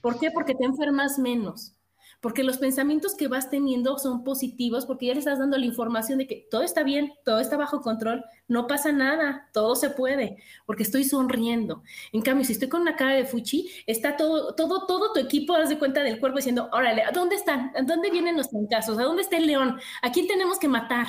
[0.00, 0.30] ¿Por qué?
[0.30, 1.74] Porque te enfermas menos
[2.22, 6.18] porque los pensamientos que vas teniendo son positivos, porque ya le estás dando la información
[6.18, 10.36] de que todo está bien, todo está bajo control, no pasa nada, todo se puede,
[10.64, 11.82] porque estoy sonriendo.
[12.12, 15.58] En cambio, si estoy con una cara de fuchi, está todo, todo, todo tu equipo,
[15.58, 17.72] de cuenta del cuerpo diciendo, órale, ¿a dónde están?
[17.74, 19.00] ¿A dónde vienen los casos?
[19.00, 19.80] ¿A dónde está el león?
[20.00, 21.08] ¿A quién tenemos que matar?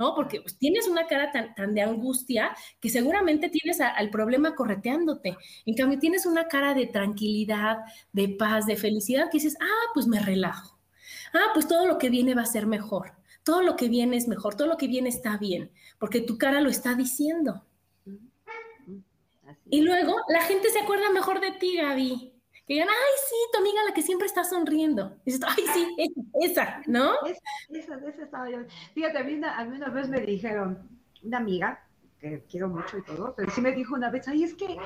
[0.00, 0.14] ¿No?
[0.14, 5.36] Porque pues, tienes una cara tan, tan, de angustia que seguramente tienes al problema correteándote.
[5.66, 10.06] En cambio, tienes una cara de tranquilidad, de paz, de felicidad, que dices, ah, pues
[10.06, 10.78] me relajo.
[11.34, 13.12] Ah, pues todo lo que viene va a ser mejor.
[13.44, 16.62] Todo lo que viene es mejor, todo lo que viene está bien, porque tu cara
[16.62, 17.64] lo está diciendo.
[19.68, 22.39] Y luego la gente se acuerda mejor de ti, Gaby
[22.70, 25.16] que digan, ay, sí, tu amiga la que siempre está sonriendo.
[25.24, 27.14] Y dices, ay, sí, esa, ¿no?
[27.26, 28.58] Esa, esa, esa estaba yo.
[28.94, 30.88] Fíjate, a mí, una, a mí una vez me dijeron,
[31.24, 31.84] una amiga,
[32.20, 34.76] que quiero mucho y todo, pero sí me dijo una vez, ay, es que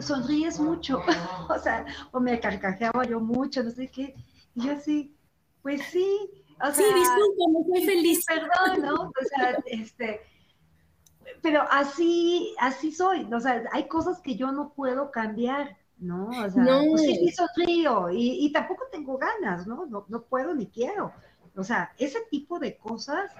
[0.00, 1.00] sonríes mucho,
[1.48, 4.16] o sea, o me carcajeaba yo mucho, no sé qué,
[4.56, 5.14] y yo así,
[5.62, 8.24] pues sí, o sea, sí, disculpa, me feliz.
[8.26, 8.94] Perdón, ¿no?
[8.94, 10.22] O sea, este,
[11.40, 16.28] pero así, así soy, o sea, hay cosas que yo no puedo cambiar, ¿no?
[16.28, 16.84] O sea, no.
[16.90, 19.86] pues sí, sonrío y, y, tampoco tengo ganas, ¿no?
[19.86, 20.04] ¿no?
[20.08, 21.12] No puedo ni quiero.
[21.56, 23.32] O sea, ese tipo de cosas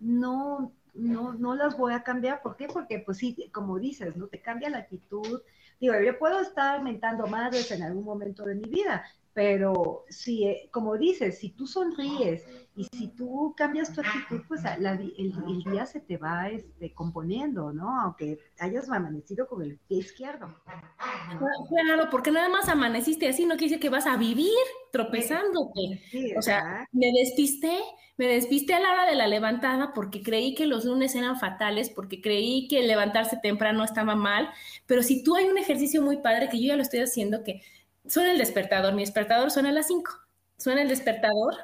[0.00, 2.42] no, no, no las voy a cambiar.
[2.42, 2.66] ¿Por qué?
[2.66, 4.26] Porque, pues sí, como dices, ¿no?
[4.26, 5.42] Te cambia la actitud.
[5.80, 9.04] Digo, yo puedo estar mentando madres en algún momento de mi vida,
[9.40, 12.44] pero si, eh, como dices, si tú sonríes
[12.76, 18.02] y si tú cambias tu actitud, pues el, día se te va este, componiendo, ¿no?
[18.02, 20.46] Aunque hayas amanecido con el pie izquierdo.
[20.66, 24.52] Claro, porque nada más amaneciste así, no quiere decir que vas a vivir
[24.92, 26.02] tropezándote.
[26.36, 27.78] o sea, me despisté,
[28.18, 31.88] me despisté a la hora de la levantada porque creí que los lunes eran fatales,
[31.88, 34.50] porque creí que levantarse temprano estaba mal,
[34.84, 37.62] pero si tú hay un ejercicio muy padre que yo ya lo estoy haciendo, que
[38.10, 40.10] suena el despertador, mi despertador suena a las 5,
[40.58, 41.54] suena el despertador,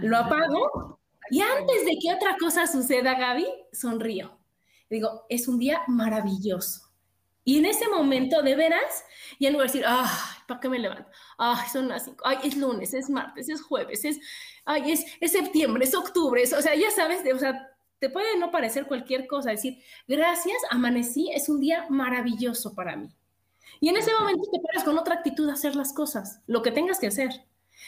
[0.00, 0.98] lo apago
[1.30, 4.38] y antes de que otra cosa suceda, Gaby, sonrío.
[4.90, 6.82] Digo, es un día maravilloso.
[7.44, 9.04] Y en ese momento, de veras,
[9.40, 10.08] ya no voy a decir, ay,
[10.46, 11.10] ¿para qué me levanto?
[11.38, 14.20] Ay, son las 5, ay, es lunes, es martes, es jueves, es,
[14.64, 18.50] ay, es, es septiembre, es octubre, o sea, ya sabes, o sea, te puede no
[18.50, 23.08] parecer cualquier cosa, decir, gracias, amanecí, es un día maravilloso para mí.
[23.80, 26.70] Y en ese momento te paras con otra actitud a hacer las cosas, lo que
[26.70, 27.46] tengas que hacer.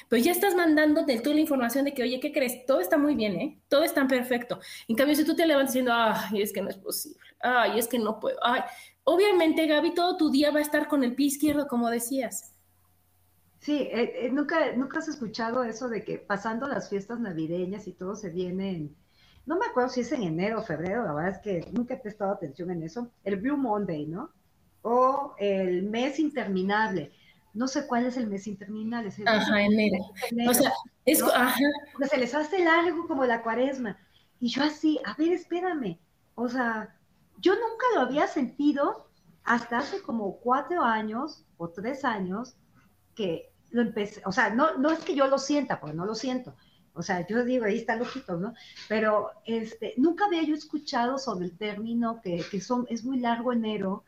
[0.08, 2.66] Pero ya estás mandándote toda la información de que, oye, ¿qué crees?
[2.66, 3.60] Todo está muy bien, ¿eh?
[3.68, 4.58] Todo está perfecto.
[4.88, 7.87] En cambio, si tú te levantas diciendo, ay, es que no es posible, ay, es
[7.87, 8.62] que no puedo, ay,
[9.04, 12.54] obviamente, Gaby, todo tu día va a estar con el pie izquierdo, como decías.
[13.60, 17.92] Sí, eh, eh, ¿nunca, nunca has escuchado eso de que pasando las fiestas navideñas y
[17.92, 18.96] todo se viene en,
[19.46, 21.98] no me acuerdo si es en enero o febrero, la verdad es que nunca he
[21.98, 24.30] prestado atención en eso, el Blue Monday, ¿no?
[24.85, 27.11] O el mes interminable.
[27.55, 29.11] No sé cuál es el mes interminable.
[29.27, 30.12] ajá, enero.
[30.49, 30.73] O sea,
[31.07, 31.59] es, ajá.
[32.09, 33.99] se les hace largo como la cuaresma.
[34.40, 35.99] Y yo así, a ver, espérame.
[36.35, 36.94] O sea,
[37.38, 39.09] yo nunca lo había sentido
[39.42, 42.57] hasta hace como cuatro años o tres años
[43.14, 46.14] que lo empecé, o sea, no, no es que yo lo sienta, porque no lo
[46.14, 46.55] siento,
[46.94, 48.55] o sea, yo digo, ahí está loquito, ¿no?
[48.88, 53.53] Pero este, nunca había yo escuchado sobre el término que, que son, es muy largo
[53.53, 54.05] enero,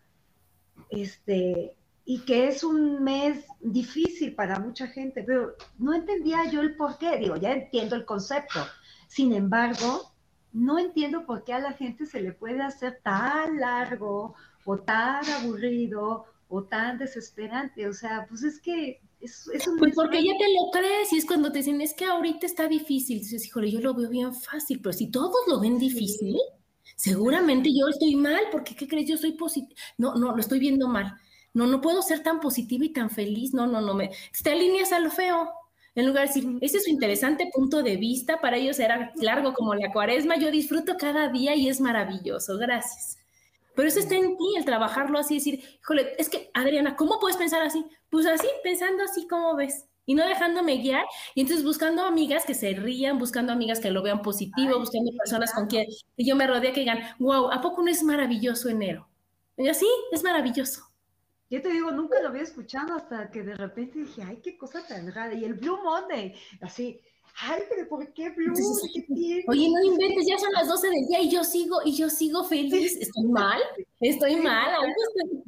[0.90, 6.77] este, y que es un mes difícil para mucha gente, pero no entendía yo el
[6.77, 8.61] por qué, digo, ya entiendo el concepto,
[9.09, 10.12] sin embargo,
[10.53, 15.25] no entiendo por qué a la gente se le puede hacer tan largo o tan
[15.31, 19.79] aburrido o tan desesperante, o sea, pues es que es, un...
[19.79, 22.68] Pues porque ya te lo crees y es cuando te dicen, es que ahorita está
[22.68, 26.37] difícil, dices, híjole, yo lo veo bien fácil, pero si todos lo ven difícil,
[26.94, 29.09] seguramente yo estoy mal, porque ¿qué crees?
[29.09, 29.75] Yo soy positiva.
[29.99, 31.14] No, no, lo estoy viendo mal.
[31.53, 33.55] No, no puedo ser tan positiva y tan feliz.
[33.55, 34.11] No, no, no, me,
[34.42, 35.51] te alineas a lo feo.
[35.94, 39.55] En lugar de decir, ese es su interesante punto de vista, para ellos era largo
[39.55, 43.16] como la cuaresma, yo disfruto cada día y es maravilloso, gracias.
[43.75, 47.38] Pero eso está en ti, el trabajarlo así, decir, híjole, es que, Adriana, ¿cómo puedes
[47.38, 47.83] pensar así?
[48.11, 52.55] Pues así, pensando así como ves y no dejándome guiar, y entonces buscando amigas que
[52.55, 56.73] se rían, buscando amigas que lo vean positivo, buscando personas con quien yo me rodee
[56.73, 59.09] que digan, wow, ¿a poco no es maravilloso enero?
[59.57, 60.83] Y así, es maravilloso.
[61.49, 64.87] Yo te digo, nunca lo había escuchado hasta que de repente dije, ay, qué cosa
[64.87, 65.33] tan rara.
[65.35, 67.01] Y el Blue Monday, así,
[67.40, 68.55] ay, pero ¿por qué Blue?
[68.94, 72.09] ¿Qué Oye, no inventes, ya son las 12 del día y yo sigo, y yo
[72.09, 72.96] sigo feliz.
[73.01, 73.61] ¿Estoy mal?
[74.01, 74.68] ¿Estoy mal?
[74.68, 75.42] ¿Algo estoy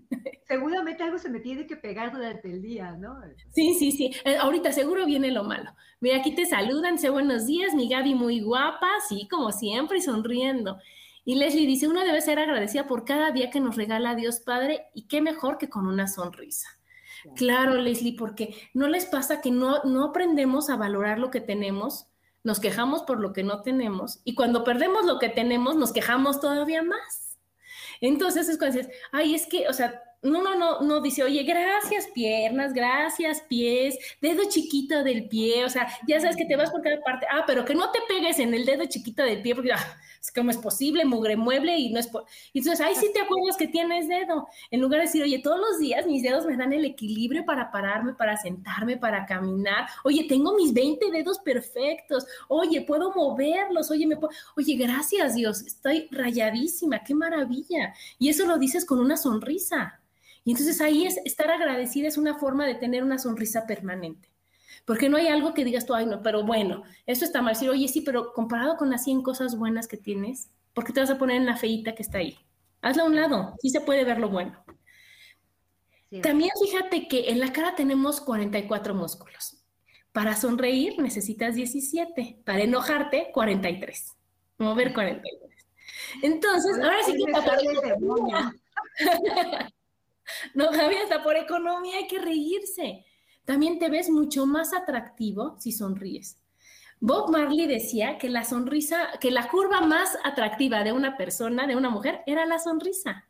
[0.48, 3.20] seguramente algo se me tiene que pegar durante el día, ¿no?
[3.53, 4.11] Sí, sí, sí.
[4.24, 5.70] Eh, ahorita seguro viene lo malo.
[6.01, 10.01] Mira, aquí te saludan, sé buenos días, mi Gaby muy guapa, sí, como siempre, y
[10.01, 10.79] sonriendo.
[11.24, 14.87] Y Leslie dice, uno debe ser agradecida por cada día que nos regala Dios Padre
[14.94, 16.78] y qué mejor que con una sonrisa.
[17.37, 22.09] Claro, Leslie, porque no les pasa que no, no aprendemos a valorar lo que tenemos,
[22.44, 26.40] nos quejamos por lo que no tenemos y cuando perdemos lo que tenemos nos quejamos
[26.40, 27.38] todavía más.
[28.00, 31.44] Entonces es cuando dices, ay, es que, o sea, no, no, no, no dice, oye,
[31.44, 36.70] gracias piernas, gracias pies, dedo chiquito del pie, o sea, ya sabes que te vas
[36.70, 39.54] por cada parte, ah, pero que no te pegues en el dedo chiquito del pie,
[39.54, 42.11] porque ah, es como es posible, mugre mueble y no es,
[42.52, 45.61] y entonces, ay, sí te acuerdas que tienes dedo, en lugar de decir, oye, todos
[45.61, 50.24] los días mis dedos me dan el equilibrio para pararme, para sentarme, para caminar, oye,
[50.28, 54.33] tengo mis 20 dedos perfectos, oye, puedo moverlos, oye, me puedo...
[54.57, 60.00] oye, gracias Dios, estoy rayadísima, qué maravilla, y eso lo dices con una sonrisa.
[60.49, 64.31] Y entonces ahí es estar agradecida, es una forma de tener una sonrisa permanente.
[64.87, 67.53] Porque no hay algo que digas tú, ay, no, pero bueno, esto está mal.
[67.53, 71.01] Decir, oye, sí, pero comparado con las 100 cosas buenas que tienes, ¿por qué te
[71.01, 72.39] vas a poner en la feita que está ahí?
[72.81, 74.65] Hazla a un lado, sí se puede ver lo bueno.
[76.23, 79.63] También fíjate que en la cara tenemos 44 músculos.
[80.13, 84.17] Para sonreír necesitas 17, para enojarte 43.
[84.57, 85.53] Mover 43.
[86.23, 87.33] Entonces, ahora sí que
[90.55, 93.05] No, Javi, hasta por economía hay que reírse.
[93.45, 96.38] También te ves mucho más atractivo si sonríes.
[97.01, 101.77] Bob Marley decía que la sonrisa, que la curva más atractiva de una persona, de
[101.77, 103.27] una mujer, era la sonrisa.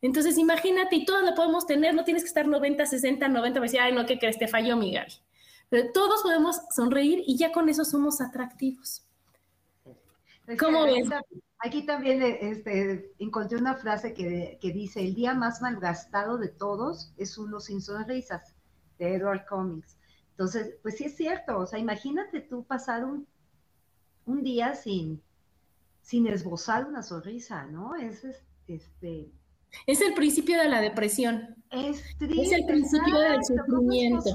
[0.00, 3.80] Entonces, imagínate, y todos lo podemos tener, no tienes que estar 90, 60, 90, decir,
[3.80, 4.38] ay, no, ¿qué crees?
[4.38, 5.06] Te falló, Miguel.
[5.70, 9.04] Pero todos podemos sonreír y ya con eso somos atractivos.
[10.58, 11.08] ¿Cómo ves?
[11.60, 17.36] Aquí también este, encontré una frase que, dice, el día más malgastado de todos es
[17.36, 18.54] uno sin sonrisas,
[18.98, 19.98] de Edward Cummings.
[20.30, 23.26] Entonces, pues sí es cierto, o sea, imagínate tú pasar un,
[24.26, 25.20] un día sin,
[26.00, 27.96] sin esbozar una sonrisa, ¿no?
[27.96, 28.24] Es
[28.68, 29.32] este...
[29.86, 31.56] Es el principio de la depresión.
[31.70, 34.30] Es, es el principio del sufrimiento.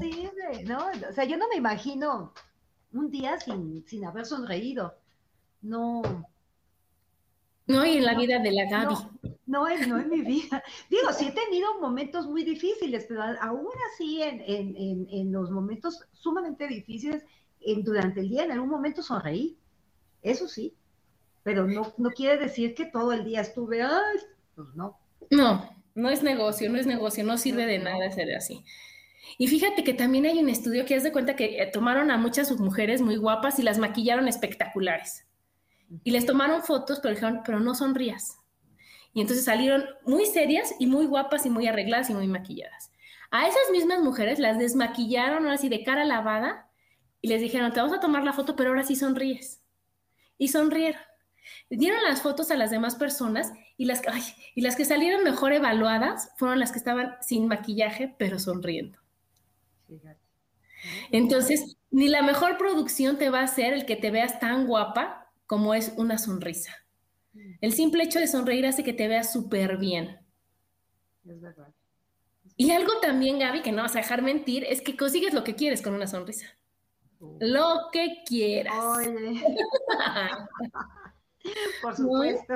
[0.66, 0.86] ¿no?
[1.08, 2.32] O sea, yo no me imagino
[2.92, 4.94] un día sin, sin haber sonreído.
[5.60, 6.02] No,
[7.66, 8.94] no, y en la vida de la Gaby.
[9.46, 10.62] No, no, en mi vida.
[10.90, 17.24] Digo, sí he tenido momentos muy difíciles, pero aún así en, los momentos sumamente difíciles
[17.82, 19.56] durante el día, en algún momento sonreí.
[20.22, 20.74] Eso sí.
[21.42, 24.18] Pero no, no quiere decir que todo el día estuve, ay,
[24.54, 24.98] pues no.
[25.30, 28.64] No, no es negocio, no es negocio, no sirve de nada ser así.
[29.38, 32.18] Y fíjate que también hay un estudio que haz de cuenta que eh, tomaron a
[32.18, 35.26] muchas mujeres muy guapas y las maquillaron espectaculares.
[36.02, 38.38] Y les tomaron fotos, pero dijeron, pero no sonrías.
[39.12, 42.90] Y entonces salieron muy serias y muy guapas y muy arregladas y muy maquilladas.
[43.30, 46.68] A esas mismas mujeres las desmaquillaron ahora sí de cara lavada
[47.20, 49.62] y les dijeron, te vamos a tomar la foto, pero ahora sí sonríes.
[50.36, 51.00] Y sonrieron.
[51.70, 54.02] Dieron las fotos a las demás personas y las,
[54.54, 58.98] y las que salieron mejor evaluadas fueron las que estaban sin maquillaje, pero sonriendo.
[61.10, 65.23] Entonces, ni la mejor producción te va a hacer el que te veas tan guapa
[65.46, 66.72] como es una sonrisa.
[67.60, 70.18] El simple hecho de sonreír hace que te veas súper bien.
[71.24, 71.74] Es verdad.
[72.56, 75.56] Y algo también, Gaby, que no vas a dejar mentir, es que consigues lo que
[75.56, 76.46] quieres con una sonrisa.
[77.40, 78.84] Lo que quieras.
[78.84, 79.42] Oye.
[81.82, 82.54] Por supuesto.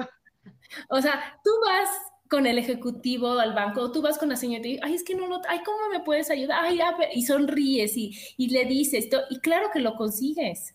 [0.88, 1.88] O sea, tú vas
[2.29, 5.27] con el ejecutivo al banco, tú vas con la señora y ay, es que no
[5.27, 6.61] lo, ay, ¿cómo me puedes ayudar?
[6.62, 6.79] Ay,
[7.14, 10.74] y sonríes y, y le dices, y claro que lo consigues.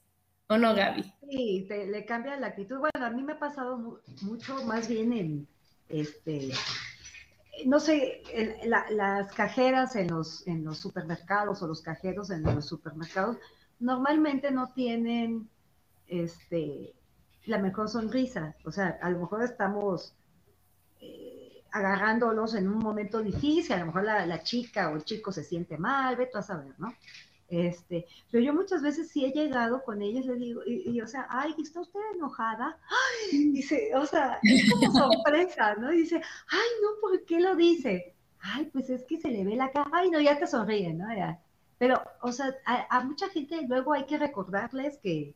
[0.54, 1.12] ¿O no, Gaby?
[1.32, 2.78] Sí, le cambia la actitud.
[2.78, 5.48] Bueno, a mí me ha pasado mucho más bien en,
[5.90, 6.52] este,
[7.66, 8.22] no sé,
[8.92, 13.38] las cajeras en los, en los supermercados o los cajeros en los supermercados
[13.80, 15.50] normalmente no tienen
[16.06, 16.94] este,
[17.46, 18.56] la mejor sonrisa.
[18.64, 20.14] O sea, a lo mejor estamos
[21.02, 25.32] eh, agarrándolos en un momento difícil, a lo mejor la, la, chica o el chico
[25.32, 26.94] se siente mal, ve tú a saber, ¿no?
[27.54, 31.28] Este, pero yo muchas veces sí he llegado con ellos, le digo, y, o sea,
[31.30, 32.80] ay, ¿está usted enojada?
[32.90, 35.92] Ay, dice, o sea, es como sorpresa, ¿no?
[35.92, 38.16] dice, ay, no, ¿por qué lo dice?
[38.40, 41.06] Ay, pues es que se le ve la cara, ay, no, ya te sonríe, ¿no?
[41.78, 45.36] Pero, o sea, a, mucha gente luego hay que recordarles que,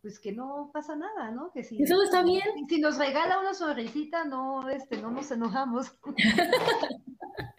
[0.00, 1.50] pues que no pasa nada, ¿no?
[1.50, 2.44] Que si, Eso está bien.
[2.68, 5.96] Si nos regala una sonrisita, no, este, no nos enojamos.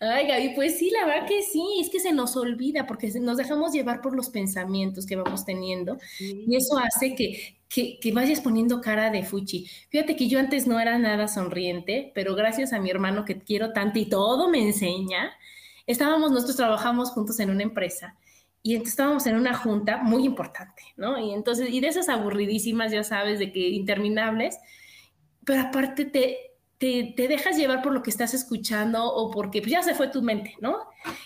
[0.00, 3.36] Ay, Gaby, pues sí, la verdad que sí, es que se nos olvida porque nos
[3.36, 8.80] dejamos llevar por los pensamientos que vamos teniendo y eso hace que, que, vayas poniendo
[8.80, 9.66] cara de fuchi.
[9.88, 13.72] Fíjate que yo antes no era nada sonriente, pero gracias a mi hermano que quiero
[13.72, 15.32] tanto y todo me enseña,
[15.86, 18.16] estábamos, nosotros trabajamos juntos en una empresa
[18.62, 21.18] y entonces estábamos en una junta muy importante, ¿no?
[21.20, 24.58] Y entonces, y de esas aburridísimas, ya sabes, de que interminables,
[25.44, 29.82] pero aparte te, te, dejas llevar por lo que estás escuchando o porque pues, ya
[29.82, 30.78] se fue tu mente, ¿no?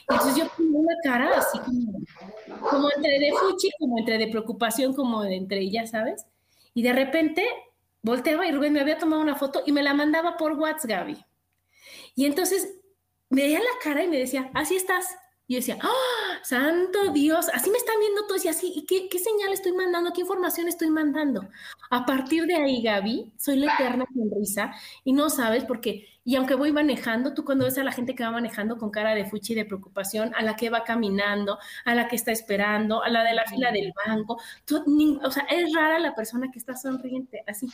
[0.09, 5.25] entonces yo pongo una cara así como, entre de fuchi, como entre de preocupación, como
[5.25, 6.27] entre ellas, ¿sabes?
[6.75, 7.45] Y de repente
[8.03, 11.25] volteaba y Rubén me había tomado una foto y me la mandaba por WhatsApp, Gaby.
[12.15, 12.81] Y entonces
[13.29, 15.07] me veía la cara y me decía, así estás.
[15.51, 16.39] Y decía, ¡ah!
[16.45, 17.49] ¡Santo Dios!
[17.53, 18.73] Así me están viendo todos y así.
[18.73, 20.13] ¿Y qué, qué señal estoy mandando?
[20.13, 21.49] ¿Qué información estoy mandando?
[21.91, 24.73] A partir de ahí, Gaby, soy la eterna sonrisa
[25.03, 28.23] y no sabes porque, y aunque voy manejando, tú cuando ves a la gente que
[28.23, 31.97] va manejando con cara de fuchi y de preocupación, a la que va caminando, a
[31.97, 35.99] la que está esperando, a la de la fila del banco, o sea, es rara
[35.99, 37.67] la persona que está sonriente, así.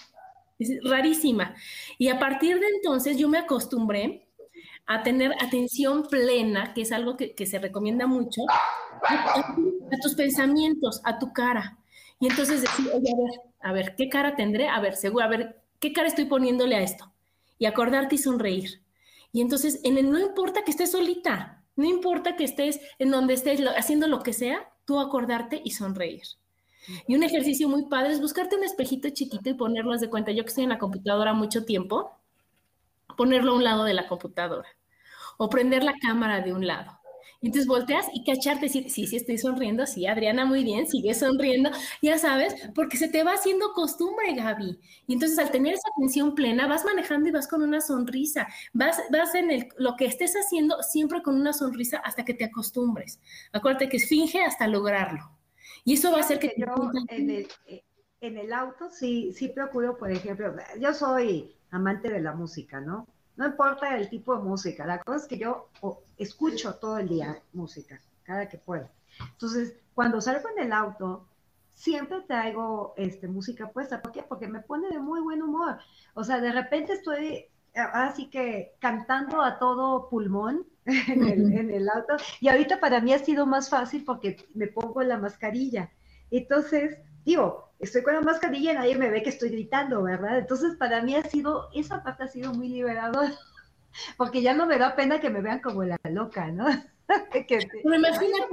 [0.59, 1.55] Es rarísima.
[1.99, 4.26] Y a partir de entonces yo me acostumbré
[4.87, 8.43] a tener atención plena, que es algo que, se recomienda mucho,
[9.09, 9.57] a,
[10.03, 11.79] tus pensamientos, a tu cara.
[12.21, 14.69] Y entonces decir, oye, a ver, a ver, ¿qué cara tendré?
[14.69, 17.13] A ver, seguro, a ver, ¿qué cara estoy poniéndole a esto?
[17.59, 18.83] Y acordarte y sonreír.
[19.33, 23.61] Y entonces, en no importa que estés solita, no importa que estés en donde estés
[23.77, 26.23] haciendo lo que sea, tú acordarte y sonreír.
[27.07, 30.31] Y un ejercicio muy padre es buscarte un espejito chiquito y ponerlo de cuenta.
[30.31, 32.16] Yo que estoy en la computadora mucho tiempo,
[33.17, 34.69] ponerlo a un lado de la computadora
[35.39, 36.99] o prender la cámara de un lado.
[37.43, 41.71] Entonces volteas y cacharte, decir, sí, sí, estoy sonriendo, sí, Adriana, muy bien, sigue sonriendo,
[42.01, 44.81] ya sabes, porque se te va haciendo costumbre, Gaby.
[45.07, 49.01] Y entonces al tener esa atención plena, vas manejando y vas con una sonrisa, vas,
[49.11, 53.21] vas en el, lo que estés haciendo siempre con una sonrisa hasta que te acostumbres.
[53.53, 55.31] Acuérdate que es finge hasta lograrlo.
[55.85, 56.55] Y eso va a hacer que...
[56.57, 56.75] Yo
[57.11, 57.49] en el,
[58.21, 63.07] en el auto sí, sí procuro, por ejemplo, yo soy amante de la música, ¿no?
[63.37, 65.69] No importa el tipo de música, la cosa es que yo
[66.17, 68.89] escucho todo el día música, cada que puedo.
[69.33, 71.27] Entonces, cuando salgo en el auto,
[71.75, 74.01] siempre traigo este, música puesta.
[74.01, 74.23] ¿Por qué?
[74.23, 75.79] Porque me pone de muy buen humor.
[76.15, 81.89] O sea, de repente estoy así que cantando a todo pulmón en el, en el,
[81.89, 82.17] auto.
[82.41, 85.91] Y ahorita para mí ha sido más fácil porque me pongo la mascarilla.
[86.31, 90.39] Entonces, digo, estoy con la mascarilla y nadie me ve que estoy gritando, ¿verdad?
[90.39, 93.33] Entonces, para mí ha sido, esa parte ha sido muy liberadora,
[94.17, 96.67] porque ya no me da pena que me vean como la loca, ¿no?
[97.33, 98.45] Pero imagínate,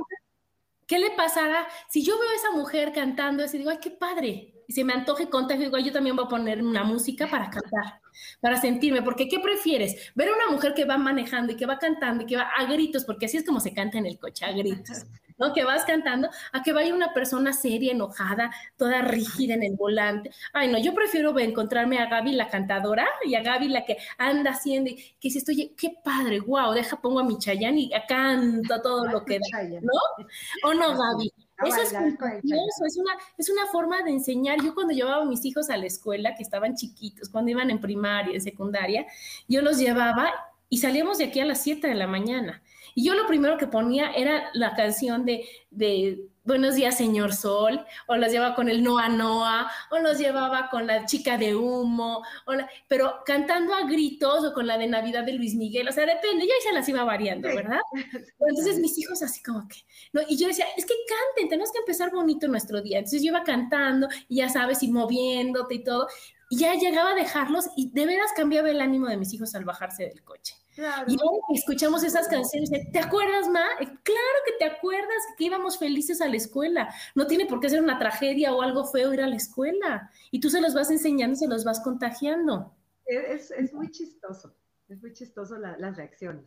[0.86, 4.50] ¿qué le pasará si yo veo a esa mujer cantando y digo, ay, qué padre?
[4.68, 8.00] Y se me antoje contar, digo, yo también voy a poner una música para cantar,
[8.40, 10.12] para sentirme, porque ¿qué prefieres?
[10.16, 12.66] Ver a una mujer que va manejando y que va cantando y que va a
[12.66, 15.06] gritos, porque así es como se canta en el coche, a gritos.
[15.38, 15.54] ¿No?
[15.54, 20.32] Que vas cantando, a que vaya una persona seria, enojada, toda rígida en el volante.
[20.54, 24.52] Ay, no, yo prefiero encontrarme a Gaby la cantadora y a Gaby la que anda
[24.52, 28.82] haciendo y que dice, oye, qué padre, wow, deja, pongo a mi Chayán y canto
[28.82, 30.28] todo lo que da, ¿no?
[30.70, 31.32] ¿O no, Gaby?
[31.66, 34.62] Eso es es una, es una forma de enseñar.
[34.62, 37.80] Yo cuando llevaba a mis hijos a la escuela, que estaban chiquitos, cuando iban en
[37.80, 39.06] primaria, en secundaria,
[39.48, 40.32] yo los llevaba
[40.70, 42.62] y salíamos de aquí a las 7 de la mañana.
[42.96, 47.86] Y yo lo primero que ponía era la canción de, de Buenos días, señor Sol,
[48.06, 52.22] o los llevaba con el Noa Noa, o los llevaba con la chica de humo,
[52.46, 52.52] o
[52.89, 56.46] pero cantando a gritos o con la de Navidad de Luis Miguel, o sea, depende,
[56.46, 57.80] ya se las iba variando, ¿verdad?
[58.39, 59.78] Entonces mis hijos así como que,
[60.12, 62.98] no, y yo decía, es que canten, tenemos que empezar bonito nuestro día.
[62.98, 66.10] Entonces yo iba cantando, y ya sabes, y moviéndote y todo,
[66.54, 69.66] y ya llegaba a dejarlos, y de veras cambiaba el ánimo de mis hijos al
[69.66, 70.54] bajarse del coche.
[70.78, 73.66] Y ahora que escuchamos esas canciones, ¿te acuerdas, Ma?
[73.80, 76.93] Eh, claro que te acuerdas que íbamos felices a la escuela.
[77.16, 80.12] No tiene por qué ser una tragedia o algo feo ir a la escuela.
[80.30, 82.76] Y tú se los vas enseñando y se los vas contagiando.
[83.08, 84.56] Es, muy chistoso,
[84.89, 86.45] es muy chistoso las reacciones.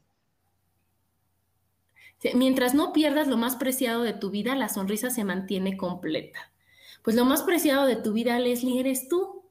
[2.34, 6.52] Mientras no pierdas lo más preciado de tu vida, la sonrisa se mantiene completa.
[7.02, 9.45] Pues lo más preciado de tu vida, Leslie, eres tú.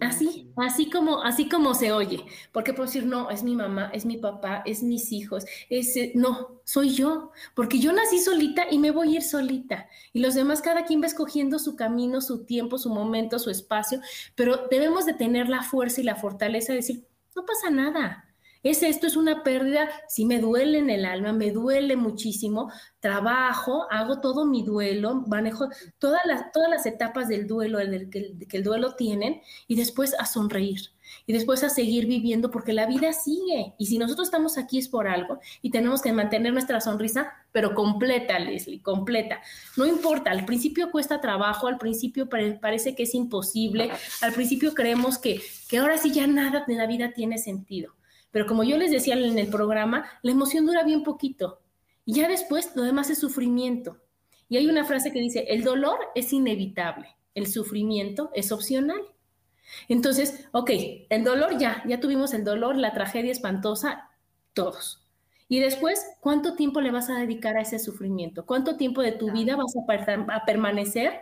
[0.00, 4.06] Así, así como, así como se oye, porque puedo decir, no, es mi mamá, es
[4.06, 8.78] mi papá, es mis hijos, es, eh, no, soy yo, porque yo nací solita y
[8.78, 9.88] me voy a ir solita.
[10.12, 14.00] Y los demás, cada quien va escogiendo su camino, su tiempo, su momento, su espacio,
[14.36, 18.27] pero debemos de tener la fuerza y la fortaleza de decir, no pasa nada,
[18.62, 23.86] es esto, es una pérdida, sí me duele en el alma, me duele muchísimo, trabajo,
[23.90, 28.56] hago todo mi duelo, manejo todas las, todas las etapas del duelo el, que, que
[28.56, 30.90] el duelo tienen y después a sonreír
[31.26, 34.88] y después a seguir viviendo porque la vida sigue y si nosotros estamos aquí es
[34.88, 39.40] por algo y tenemos que mantener nuestra sonrisa, pero completa, Leslie, completa.
[39.76, 43.90] No importa, al principio cuesta trabajo, al principio parece que es imposible,
[44.20, 47.97] al principio creemos que, que ahora sí ya nada de la vida tiene sentido
[48.30, 51.60] pero como yo les decía en el programa, la emoción dura bien poquito.
[52.04, 53.98] Y ya después lo demás es sufrimiento.
[54.48, 59.00] Y hay una frase que dice, el dolor es inevitable, el sufrimiento es opcional.
[59.88, 60.70] Entonces, ok,
[61.10, 64.08] el dolor ya, ya tuvimos el dolor, la tragedia espantosa,
[64.54, 65.04] todos.
[65.48, 68.44] Y después, ¿cuánto tiempo le vas a dedicar a ese sufrimiento?
[68.44, 71.20] ¿Cuánto tiempo de tu vida vas a, permanecer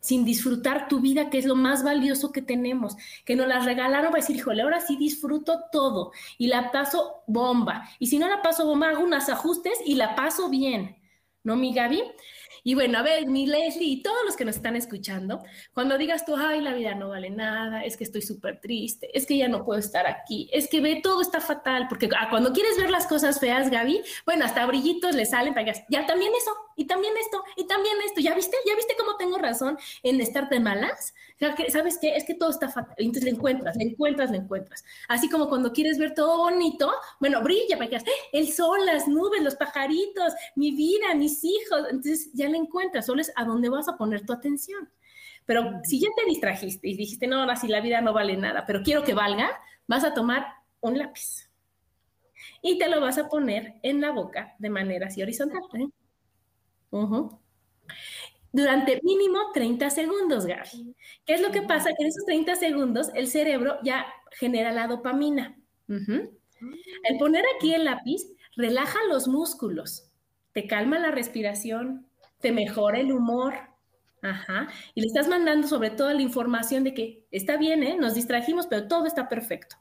[0.00, 2.96] sin disfrutar tu vida, que es lo más valioso que tenemos?
[3.24, 7.88] Que nos la regalaron para decir, híjole, ahora sí disfruto todo y la paso bomba.
[7.98, 10.96] Y si no la paso bomba, hago unos ajustes y la paso bien.
[11.44, 12.02] ¿No, mi Gaby?
[12.64, 15.42] Y bueno, a ver, mi Leslie y todos los que nos están escuchando,
[15.72, 19.26] cuando digas tú, ay, la vida no vale nada, es que estoy súper triste, es
[19.26, 22.52] que ya no puedo estar aquí, es que ve, todo está fatal, porque ah, cuando
[22.52, 26.32] quieres ver las cosas feas, Gaby, bueno, hasta brillitos le salen para que ya también
[26.36, 28.56] eso, y también esto, y también esto, ¿ya viste?
[28.64, 31.12] ¿Ya viste cómo tengo razón en estar de malas?
[31.72, 32.16] ¿Sabes qué?
[32.16, 32.94] Es que todo está fatal.
[32.98, 34.84] Entonces le encuentras, le encuentras, le encuentras.
[35.08, 38.04] Así como cuando quieres ver todo bonito, bueno, brilla para que ¡Eh!
[38.32, 41.80] el sol, las nubes, los pajaritos, mi vida, mis hijos.
[41.90, 44.88] Entonces ya le encuentras, solo es a dónde vas a poner tu atención.
[45.44, 48.64] Pero si ya te distrajiste y dijiste, no, ahora sí la vida no vale nada,
[48.66, 49.50] pero quiero que valga,
[49.86, 50.46] vas a tomar
[50.80, 51.48] un lápiz
[52.62, 55.62] y te lo vas a poner en la boca de manera así horizontal.
[55.74, 55.88] ¿eh?
[58.52, 60.94] durante mínimo 30 segundos, Gaby.
[61.24, 61.90] ¿Qué es lo que pasa?
[61.96, 65.56] Que en esos 30 segundos el cerebro ya genera la dopamina.
[65.88, 68.22] El poner aquí el lápiz
[68.56, 70.10] relaja los músculos,
[70.52, 72.07] te calma la respiración,
[72.40, 73.54] te mejora el humor.
[74.22, 74.68] Ajá.
[74.94, 77.96] Y le estás mandando sobre todo la información de que está bien, ¿eh?
[77.96, 79.76] nos distrajimos, pero todo está perfecto.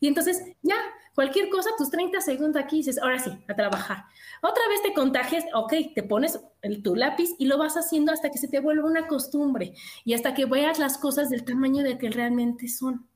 [0.00, 0.76] Y entonces ya,
[1.14, 4.04] cualquier cosa, tus 30 segundos aquí dices, ahora sí, a trabajar.
[4.42, 8.30] Otra vez te contagias, ok, te pones el, tu lápiz y lo vas haciendo hasta
[8.30, 11.98] que se te vuelva una costumbre y hasta que veas las cosas del tamaño de
[11.98, 13.06] que realmente son.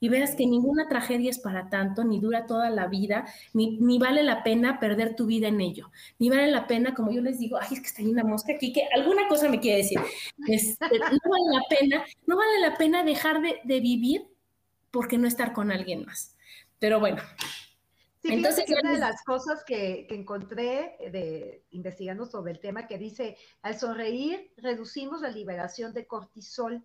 [0.00, 3.98] Y veas que ninguna tragedia es para tanto, ni dura toda la vida, ni, ni,
[3.98, 7.38] vale la pena perder tu vida en ello, ni vale la pena, como yo les
[7.38, 10.00] digo, ay, es que está ahí una mosca aquí, que alguna cosa me quiere decir.
[10.48, 14.26] Este, no vale la pena, no vale la pena dejar de, de vivir
[14.90, 16.36] porque no estar con alguien más.
[16.78, 17.22] Pero bueno.
[18.22, 23.78] Entonces, una de las cosas que, encontré de, investigando sobre el tema que dice, al
[23.78, 26.84] sonreír reducimos la liberación de cortisol,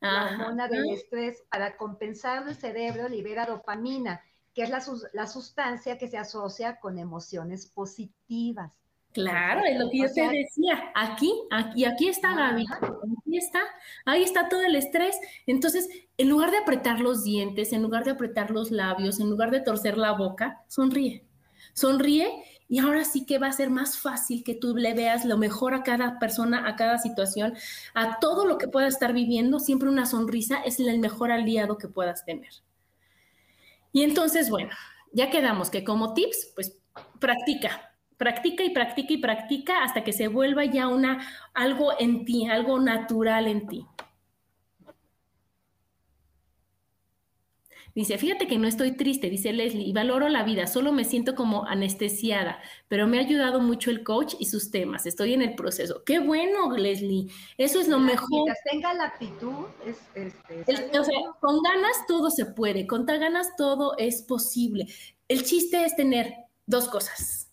[0.00, 4.20] la hormona del estrés, para compensar el cerebro libera dopamina,
[4.54, 4.82] que es la,
[5.12, 8.72] la sustancia que se asocia con emociones positivas.
[9.12, 10.92] Claro, es lo que yo te decía.
[10.94, 12.66] Aquí, aquí, aquí está Gaby.
[12.70, 13.60] Aquí está.
[14.04, 15.18] Ahí está todo el estrés.
[15.46, 15.88] Entonces,
[16.18, 19.60] en lugar de apretar los dientes, en lugar de apretar los labios, en lugar de
[19.60, 21.24] torcer la boca, sonríe.
[21.72, 22.30] Sonríe
[22.68, 25.74] y ahora sí que va a ser más fácil que tú le veas lo mejor
[25.74, 27.54] a cada persona, a cada situación,
[27.94, 29.60] a todo lo que puedas estar viviendo.
[29.60, 32.50] Siempre una sonrisa es el mejor aliado que puedas tener.
[33.92, 34.70] Y entonces, bueno,
[35.12, 36.76] ya quedamos que como tips, pues
[37.20, 42.48] practica, practica y practica y practica hasta que se vuelva ya una algo en ti,
[42.48, 43.86] algo natural en ti.
[47.96, 51.34] Dice, fíjate que no estoy triste, dice Leslie, y valoro la vida, solo me siento
[51.34, 55.54] como anestesiada, pero me ha ayudado mucho el coach y sus temas, estoy en el
[55.54, 56.04] proceso.
[56.04, 58.28] Qué bueno, Leslie, eso es lo mejor.
[58.28, 59.96] Mientras tenga la actitud, es,
[60.92, 64.86] o sea, con ganas todo se puede, con ganas todo es posible.
[65.26, 66.34] El chiste es tener
[66.66, 67.50] dos cosas,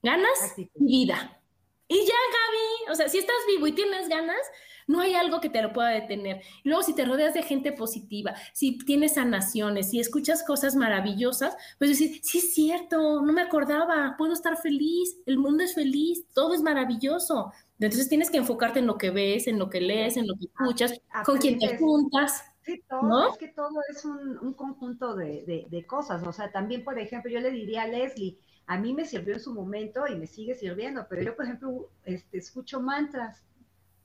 [0.00, 1.42] ganas y vida.
[1.88, 4.46] Y ya, Gaby, o sea, si estás vivo y tienes ganas,
[4.90, 6.42] no hay algo que te lo pueda detener.
[6.64, 11.56] Y luego, si te rodeas de gente positiva, si tienes sanaciones, si escuchas cosas maravillosas,
[11.78, 16.26] pues decir, sí es cierto, no me acordaba, puedo estar feliz, el mundo es feliz,
[16.34, 17.52] todo es maravilloso.
[17.78, 20.46] Entonces tienes que enfocarte en lo que ves, en lo que lees, en lo que
[20.46, 22.44] escuchas, con quien te juntas.
[22.62, 26.26] Sí, todo, es que todo es un, conjunto de, de cosas.
[26.26, 28.38] O sea, también, por ejemplo, yo le diría a Leslie,
[28.70, 31.90] a mí me sirvió en su momento y me sigue sirviendo, pero yo, por ejemplo,
[32.04, 33.42] este, escucho mantras,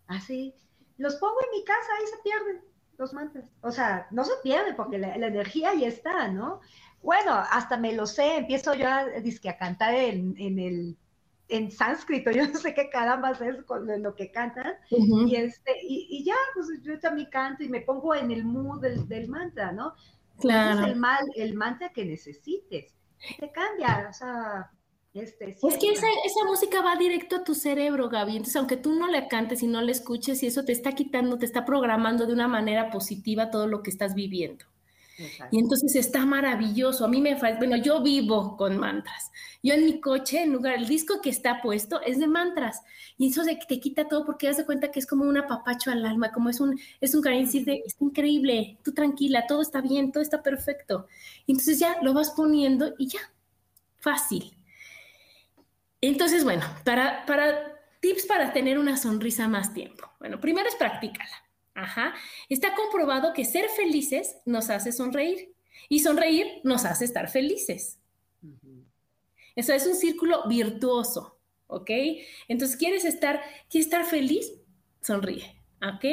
[0.07, 0.55] así,
[0.97, 2.61] los pongo en mi casa, ahí se pierden
[2.97, 3.51] los mantras.
[3.61, 6.61] O sea, no se pierden porque la, energía ahí está, ¿no?
[7.01, 10.97] Bueno, hasta me lo sé, empiezo yo a, a cantar en, el
[11.47, 16.23] en sánscrito, yo no sé qué caramba es con lo que cantan, y, este, y,
[16.23, 19.93] ya, pues yo también canto y me pongo en el mood del, mantra, ¿no?
[20.39, 20.81] Claro.
[20.81, 22.95] Es el, mal, el mantra que necesites
[23.39, 24.71] te cambia, o sea,
[25.15, 28.33] este, es que esa, esa, música va directo a tu cerebro, Gaby.
[28.33, 31.37] Entonces, aunque tú no le cantes y no le escuches, y eso te está quitando,
[31.37, 34.65] te está programando de una manera positiva todo lo que estás viviendo.
[35.51, 37.05] Y entonces está maravilloso.
[37.05, 39.31] A mí me falta, bueno, yo vivo con mantras.
[39.63, 42.81] Yo en mi coche, en lugar, el disco que está puesto es de mantras.
[43.17, 45.91] Y eso te, te quita todo porque das de cuenta que es como un apapacho
[45.91, 49.61] al alma, como es un, es un cariño decir de, está increíble, tú tranquila, todo
[49.61, 51.07] está bien, todo está perfecto.
[51.45, 53.19] Y entonces ya lo vas poniendo y ya,
[53.95, 54.54] fácil.
[56.07, 60.09] Entonces, bueno, para, para tips para tener una sonrisa más tiempo.
[60.19, 61.45] Bueno, primero es practícala
[61.75, 62.13] Ajá.
[62.47, 65.53] Está comprobado que ser felices nos hace sonreír
[65.89, 67.99] y sonreír nos hace estar felices.
[69.55, 71.37] Eso es un círculo virtuoso,
[71.67, 71.89] ¿ok?
[72.47, 74.53] Entonces, ¿quieres estar, ¿quieres estar feliz?
[75.01, 76.05] Sonríe, ¿ok?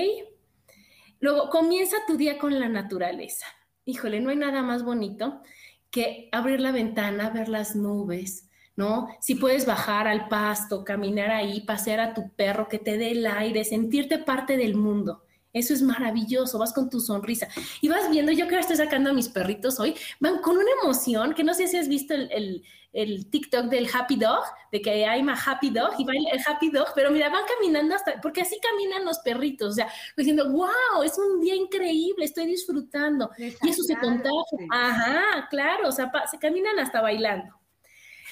[1.21, 3.47] Luego, comienza tu día con la naturaleza.
[3.85, 5.43] Híjole, no hay nada más bonito
[5.91, 9.09] que abrir la ventana, ver las nubes, ¿no?
[9.21, 13.27] Si puedes bajar al pasto, caminar ahí, pasear a tu perro, que te dé el
[13.27, 15.23] aire, sentirte parte del mundo.
[15.53, 17.47] Eso es maravilloso, vas con tu sonrisa
[17.83, 21.35] y vas viendo, yo que estoy sacando a mis perritos hoy, van con una emoción
[21.35, 22.65] que no sé si has visto el,
[22.95, 26.71] el, TikTok del Happy Dog, de que hay más Happy Dog y va el Happy
[26.71, 31.03] Dog, pero mira, van caminando hasta, porque así caminan los perritos, o sea, diciendo, wow,
[31.05, 33.31] es un día increíble, estoy disfrutando.
[33.37, 34.33] y eso se contagia.
[34.71, 37.62] Ajá, claro, o sea, se caminan hasta bailando.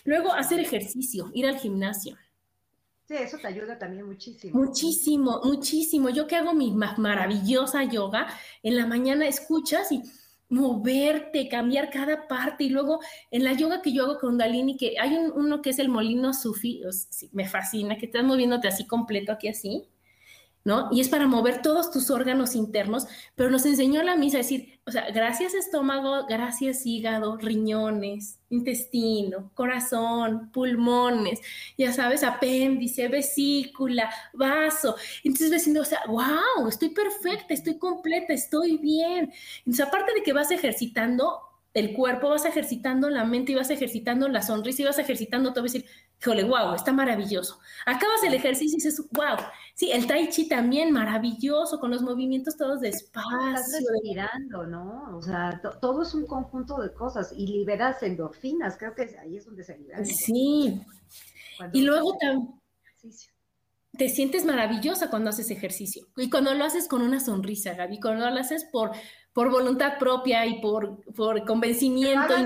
[0.05, 2.16] Luego hacer ejercicio, ir al gimnasio.
[3.07, 4.57] Sí, eso te ayuda también muchísimo.
[4.57, 6.11] Muchísimo, muchísimo.
[6.11, 8.28] Yo que hago mi maravillosa yoga,
[8.62, 10.03] en la mañana escuchas y
[10.48, 14.96] moverte, cambiar cada parte y luego en la yoga que yo hago con Dalini, que
[15.01, 16.82] hay uno que es el molino sufi,
[17.32, 19.88] me fascina, que estás moviéndote así completo aquí así,
[20.64, 20.88] ¿no?
[20.92, 24.80] Y es para mover todos tus órganos internos, pero nos enseñó la misa a decir,
[24.86, 31.40] o sea, gracias estómago, gracias hígado, riñones, intestino, corazón, pulmones,
[31.78, 34.96] ya sabes, apéndice, vesícula, vaso.
[35.24, 39.32] Entonces diciendo, o sea, wow, estoy perfecta, estoy completa, estoy bien.
[39.58, 44.28] Entonces, aparte de que vas ejercitando, el cuerpo, vas ejercitando la mente y vas ejercitando
[44.28, 45.84] la sonrisa y vas ejercitando todo, decir,
[46.20, 47.60] híjole, wow, está maravilloso.
[47.86, 49.36] Acabas el ejercicio y dices, wow,
[49.74, 53.38] sí, el tai chi también maravilloso, con los movimientos todos despacio.
[53.54, 55.16] Estás respirando, ¿no?
[55.16, 59.46] O sea, todo es un conjunto de cosas y liberas endorfinas, creo que ahí es
[59.46, 60.04] donde se libera.
[60.04, 60.82] Sí.
[61.72, 62.60] y luego también
[63.96, 68.30] te sientes maravillosa cuando haces ejercicio y cuando lo haces con una sonrisa, Gaby, cuando
[68.30, 68.92] lo haces por
[69.33, 72.35] por voluntad propia y por, por convencimiento.
[72.39, 72.45] Y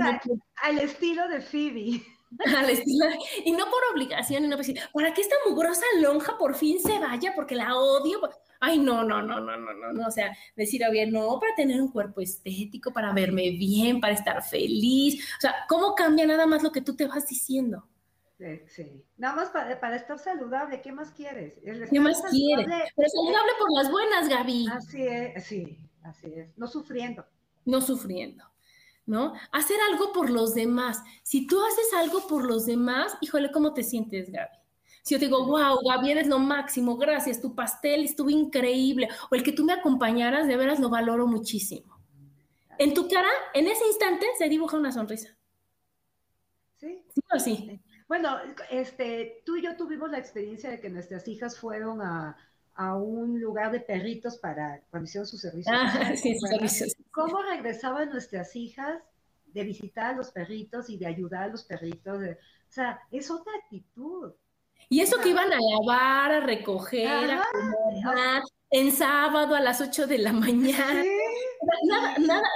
[0.62, 2.02] al estilo de Phoebe.
[2.56, 3.06] Al estilo,
[3.44, 6.80] y no por obligación, y no por decir, para que esta mugrosa lonja por fin
[6.80, 8.20] se vaya porque la odio.
[8.58, 10.08] Ay, no, no, no, no, no, no, no.
[10.08, 14.42] O sea, decir, bien, no, para tener un cuerpo estético, para verme bien, para estar
[14.42, 15.22] feliz.
[15.38, 17.86] O sea, ¿cómo cambia nada más lo que tú te vas diciendo?
[18.38, 19.04] Sí, sí.
[19.16, 21.54] Nada más para, para, estar saludable, ¿qué más quieres?
[21.62, 22.66] ¿Qué más quieres?
[22.96, 24.66] Pero saludable por las buenas, Gaby.
[24.72, 25.78] Así es, sí.
[26.04, 27.24] Así es, no sufriendo.
[27.64, 28.44] No sufriendo,
[29.06, 29.32] ¿no?
[29.50, 31.02] Hacer algo por los demás.
[31.22, 34.58] Si tú haces algo por los demás, híjole, ¿cómo te sientes, Gaby?
[35.02, 39.34] Si yo te digo, wow, Gaby, eres lo máximo, gracias, tu pastel estuvo increíble, o
[39.34, 41.98] el que tú me acompañaras, de veras lo valoro muchísimo.
[42.78, 45.36] En tu cara, en ese instante, se dibuja una sonrisa.
[46.76, 47.02] ¿Sí?
[47.14, 47.80] ¿Sí o sí?
[48.08, 48.36] Bueno,
[48.70, 52.36] este, tú y yo tuvimos la experiencia de que nuestras hijas fueron a,
[52.74, 55.76] a un lugar de perritos para cuando hicieron sus servicios.
[55.78, 56.36] Ah, sí,
[57.10, 59.02] ¿Cómo regresaban nuestras hijas
[59.46, 62.20] de visitar a los perritos y de ayudar a los perritos?
[62.22, 64.32] o sea, es otra actitud.
[64.88, 67.44] Y eso que iban a lavar, a recoger, a
[68.02, 71.02] comer, en sábado a las 8 de la mañana.
[71.84, 72.48] Nada, nada,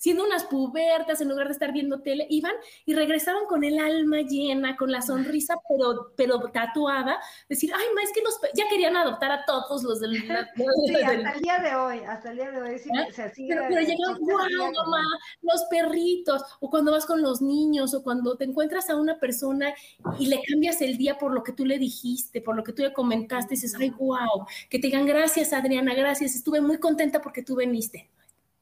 [0.00, 2.54] siendo unas pubertas, en lugar de estar viendo tele, iban
[2.86, 7.20] y regresaban con el alma llena, con la sonrisa, pero, pero tatuada,
[7.50, 10.12] decir, ay, ma, es que los, ya querían adoptar a todos los del...
[10.86, 13.12] sí, hasta el día de hoy, hasta el día de hoy, sí, ¿Eh?
[13.12, 13.46] se hacía...
[13.48, 15.04] Pero, pero llegan, wow, mamá,
[15.42, 19.74] los perritos, o cuando vas con los niños, o cuando te encuentras a una persona
[20.18, 22.82] y le cambias el día por lo que tú le dijiste, por lo que tú
[22.82, 27.20] le comentaste, y dices, ay, wow, que te digan gracias, Adriana, gracias, estuve muy contenta
[27.20, 28.08] porque tú viniste,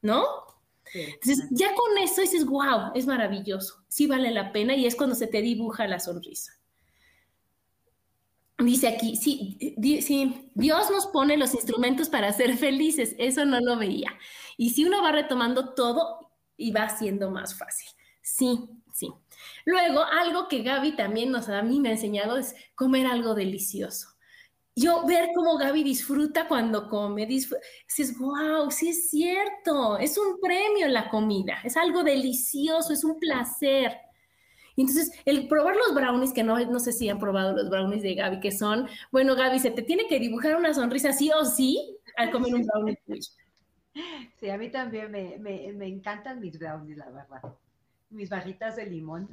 [0.01, 0.49] ¿no?
[0.93, 5.15] Entonces, ya con eso dices, wow, es maravilloso, sí vale la pena y es cuando
[5.15, 6.53] se te dibuja la sonrisa.
[8.57, 14.13] Dice aquí, sí, Dios nos pone los instrumentos para ser felices, eso no lo veía.
[14.57, 17.87] Y si uno va retomando todo y va siendo más fácil.
[18.21, 19.09] Sí, sí.
[19.65, 24.18] Luego, algo que Gaby también nos a mí me ha enseñado es comer algo delicioso
[24.79, 30.87] yo ver cómo Gaby disfruta cuando come, dices, wow, sí es cierto, es un premio
[30.87, 33.97] la comida, es algo delicioso, es un placer.
[34.77, 38.15] entonces, el probar los brownies, que no, no sé si han probado los brownies de
[38.15, 41.97] Gaby, que son, bueno, Gaby, se te tiene que dibujar una sonrisa sí o sí
[42.15, 42.97] al comer un brownie.
[44.39, 47.41] Sí, a mí también me, me, me encantan mis brownies, la verdad.
[48.09, 49.29] Mis barritas de limón.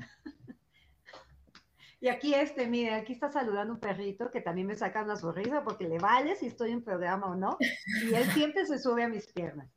[2.00, 5.64] Y aquí este, mire, aquí está saludando un perrito que también me saca una sonrisa
[5.64, 7.56] porque le vale si estoy en programa o no.
[8.04, 9.68] Y él siempre se sube a mis piernas.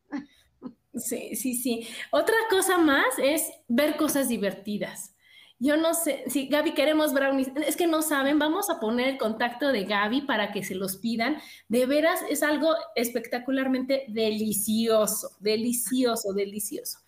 [0.95, 1.87] Sí, sí, sí.
[2.11, 5.15] Otra cosa más es ver cosas divertidas.
[5.61, 9.17] Yo no sé, si Gaby queremos brownies, es que no saben, vamos a poner el
[9.17, 11.37] contacto de Gaby para que se los pidan.
[11.67, 16.99] De veras es algo espectacularmente delicioso, delicioso, delicioso.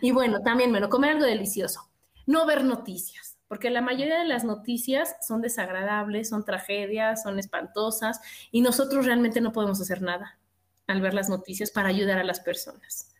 [0.00, 1.90] Y bueno, también, bueno, comer algo delicioso.
[2.26, 8.20] No ver noticias, porque la mayoría de las noticias son desagradables, son tragedias, son espantosas
[8.50, 10.38] y nosotros realmente no podemos hacer nada
[10.86, 13.12] al ver las noticias para ayudar a las personas.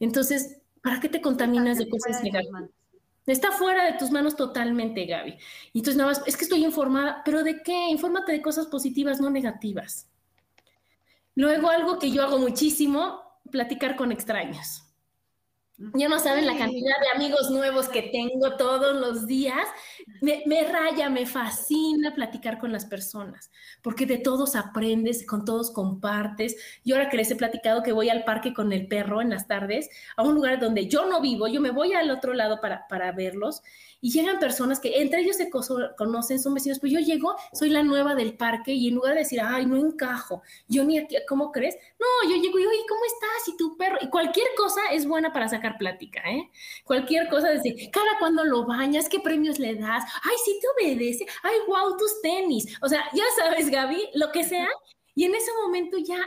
[0.00, 2.70] Entonces, ¿para qué te contaminas de cosas negativas?
[3.26, 5.38] Está fuera de tus manos totalmente, Gaby.
[5.72, 7.88] Y entonces nada más, es que estoy informada, pero ¿de qué?
[7.88, 10.10] Infórmate de cosas positivas, no negativas.
[11.34, 14.83] Luego, algo que yo hago muchísimo, platicar con extraños.
[15.76, 19.66] Ya no saben la cantidad de amigos nuevos que tengo todos los días.
[20.20, 23.50] Me, me, raya, me fascina platicar con las personas,
[23.82, 26.56] porque de todos aprendes, con todos compartes.
[26.82, 29.46] Y ahora que les he platicado que voy al parque con el perro en las
[29.46, 32.86] tardes, a un lugar donde yo no vivo, yo me voy al otro lado para,
[32.88, 33.62] para verlos
[34.04, 37.82] y llegan personas que entre ellos se conocen, son vecinos, pues yo llego, soy la
[37.82, 41.50] nueva del parque y en lugar de decir, ay, no encajo, yo ni aquí, ¿cómo
[41.50, 41.74] crees?
[41.98, 43.48] No, yo llego y, oye, ¿cómo estás?
[43.48, 46.50] Y tu perro, y cualquier cosa es buena para sacar plática, ¿eh?
[46.84, 49.93] Cualquier cosa, decir, cada cuando lo bañas, ¿qué premios le das?
[50.02, 54.44] Ay, sí te obedece, ay, wow, tus tenis, o sea, ya sabes, Gaby, lo que
[54.44, 54.68] sea,
[55.14, 56.18] y en ese momento ya,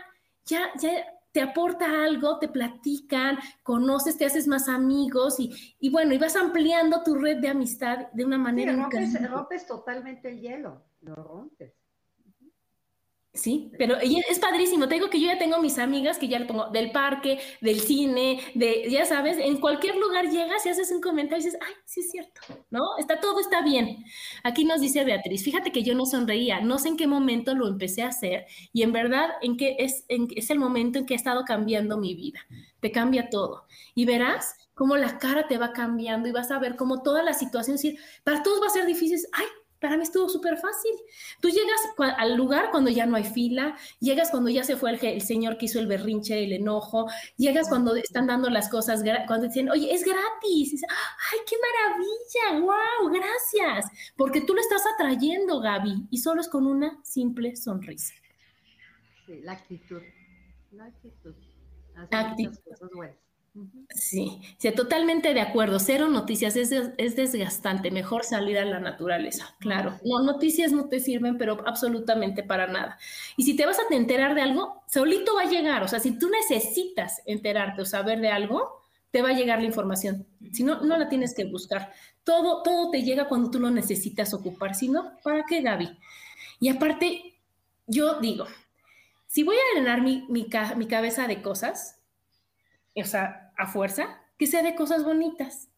[0.46, 6.14] ya, ya te aporta algo, te platican, conoces, te haces más amigos y, y bueno,
[6.14, 8.74] y vas ampliando tu red de amistad de una manera.
[8.74, 11.74] Sí, rompes, rompes totalmente el hielo, lo rompes.
[13.38, 14.88] Sí, pero es padrísimo.
[14.88, 17.80] Te digo que yo ya tengo mis amigas que ya le pongo del parque, del
[17.80, 21.74] cine, de, ya sabes, en cualquier lugar llegas y haces un comentario y dices, ay,
[21.86, 22.98] sí es cierto, ¿no?
[22.98, 24.04] Está todo está bien.
[24.44, 27.68] Aquí nos dice Beatriz, fíjate que yo no sonreía, no sé en qué momento lo
[27.68, 31.14] empecé a hacer y en verdad en qué es, en, es el momento en que
[31.14, 32.40] ha estado cambiando mi vida.
[32.80, 33.68] Te cambia todo.
[33.94, 37.34] Y verás cómo la cara te va cambiando y vas a ver cómo toda la
[37.34, 37.78] situación,
[38.24, 39.46] para todos va a ser difícil, ay,
[39.80, 40.92] para mí estuvo súper fácil.
[41.42, 41.80] Tú llegas
[42.18, 45.66] al lugar cuando ya no hay fila, llegas cuando ya se fue el, señor que
[45.66, 47.08] hizo el berrinche, el enojo,
[47.38, 50.84] llegas cuando están dando las cosas, cuando dicen, oye, es gratis.
[51.32, 53.92] Ay, qué maravilla, wow, gracias.
[54.16, 58.14] Porque tú lo estás atrayendo, Gaby, y solo es con una simple sonrisa.
[59.26, 60.02] Sí, la actitud.
[60.72, 61.36] La actitud.
[62.12, 62.58] actitud.
[62.64, 63.27] Cosas buenas.
[63.90, 65.80] Sí, sí, totalmente de acuerdo.
[65.80, 67.90] Cero noticias es, es, desgastante.
[67.90, 69.98] Mejor salir a la naturaleza, claro.
[70.04, 73.00] No, noticias no te sirven, pero absolutamente para nada.
[73.38, 75.84] Y si te vas a enterar de algo, solito va a llegar.
[75.84, 79.66] O sea, si tú necesitas enterarte o saber de algo, te va a llegar la
[79.66, 80.28] información.
[80.54, 81.92] Si no, no la tienes que buscar.
[82.24, 84.76] Todo, todo te llega cuando tú lo necesitas ocupar.
[84.76, 85.98] Si no, ¿para qué, Gaby?
[86.60, 87.36] Y aparte,
[87.88, 88.46] yo digo,
[89.28, 91.98] si voy a llenar mi, mi, mi cabeza de cosas,
[92.96, 95.70] o sea, a fuerza, que sea de cosas bonitas,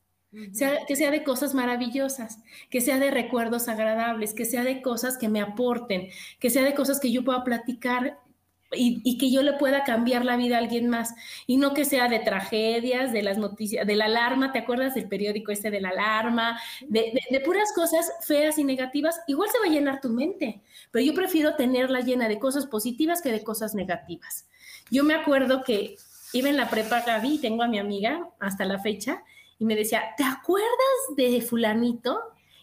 [0.52, 5.18] sea, que sea de cosas maravillosas, que sea de recuerdos agradables, que sea de cosas
[5.18, 6.10] que me aporten,
[6.40, 8.20] que sea de cosas que yo pueda platicar
[8.72, 11.16] y, que yo le pueda cambiar la vida a alguien más
[11.48, 15.08] y no que sea de tragedias, de las noticias, de la alarma, ¿te acuerdas del
[15.08, 16.60] periódico este de la alarma?
[16.88, 20.62] De, de, puras cosas feas y negativas, igual se va a llenar tu mente,
[20.92, 24.48] pero yo prefiero tenerla llena de cosas positivas que de cosas negativas.
[24.92, 25.96] Yo me acuerdo que
[26.34, 29.24] iba en la prepa Gaby, tengo a mi amiga hasta la fecha,
[29.58, 30.70] y me decía, ¿te acuerdas
[31.16, 32.20] de fulanito?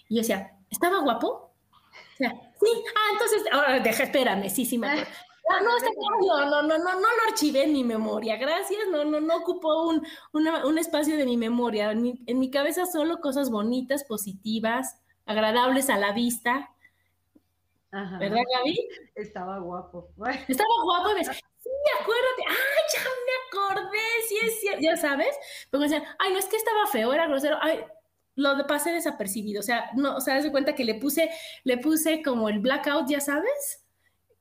[0.09, 1.27] Y yo decía, ¿estaba guapo?
[1.29, 5.11] O sea, sí, ah, entonces, ahora deja, espérame, sí, sí me acuerdo.
[5.49, 9.21] Ah, no, no, no, no, no, no lo archivé en mi memoria, gracias, no, no,
[9.21, 11.93] no ocupó un, un espacio de mi memoria.
[11.93, 16.75] En mi, en mi, cabeza solo cosas bonitas, positivas, agradables a la vista.
[17.93, 18.19] Ajá.
[18.19, 18.89] ¿Verdad, Gaby?
[19.15, 20.09] Estaba guapo.
[20.49, 21.11] Estaba guapo,
[21.67, 23.99] sí, acuérdate, ay, ya me acordé,
[24.29, 25.37] sí es cierto, ya sabes,
[25.71, 27.81] pero me decían, ay, no es que estaba feo, era grosero, ay,
[28.37, 31.31] lo pasé desapercibido, o sea, no, o sea, das cuenta que le puse,
[31.65, 33.85] le puse como el blackout, ya sabes,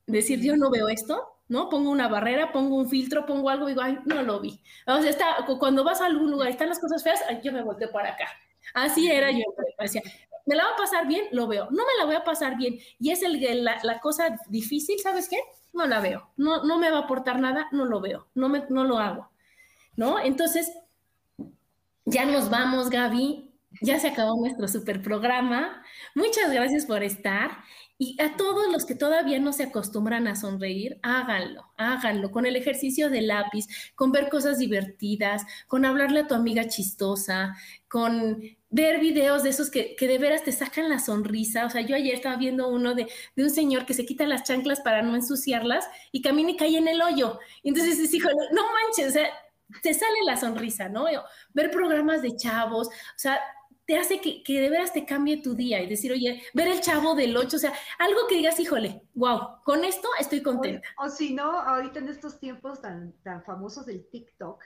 [0.06, 1.68] decir, yo no veo esto, ¿no?
[1.68, 4.60] Pongo una barrera, pongo un filtro, pongo algo, digo, ay, no lo vi.
[4.86, 7.62] O sea, está, cuando vas a algún lugar están las cosas feas, ay, yo me
[7.62, 8.28] volteo para acá.
[8.74, 9.44] Así era yo,
[10.46, 12.78] me la va a pasar bien, lo veo, no me la voy a pasar bien,
[12.98, 15.38] y es el, la, la cosa difícil, ¿sabes qué?
[15.72, 18.64] No la veo, no, no me va a aportar nada, no lo veo, no, me,
[18.70, 19.30] no lo hago,
[19.96, 20.18] ¿no?
[20.18, 20.70] Entonces,
[22.04, 23.50] ya nos vamos, Gaby,
[23.82, 25.82] ya se acabó nuestro super programa.
[26.14, 27.50] Muchas gracias por estar.
[27.98, 32.54] Y a todos los que todavía no se acostumbran a sonreír, háganlo, háganlo con el
[32.54, 37.56] ejercicio de lápiz, con ver cosas divertidas, con hablarle a tu amiga chistosa,
[37.88, 38.42] con
[38.76, 41.64] ver videos de esos que, de veras te sacan la sonrisa.
[41.64, 44.80] O sea, yo ayer estaba viendo uno de, un señor que se quita las chanclas
[44.80, 47.40] para no ensuciarlas y camina y cae en el hoyo.
[47.62, 49.30] Y entonces dices, hijo, no manches, o sea,
[49.82, 51.06] te sale la sonrisa, ¿no?
[51.54, 53.40] Ver programas de chavos, o sea,
[53.86, 56.80] te hace que, que, de veras te cambie tu día y decir, oye, ver el
[56.80, 60.86] chavo del 8, o sea, algo que digas, híjole, wow, con esto estoy contenta.
[60.98, 64.62] O, si no, ahorita en estos tiempos tan, tan famosos del TikTok,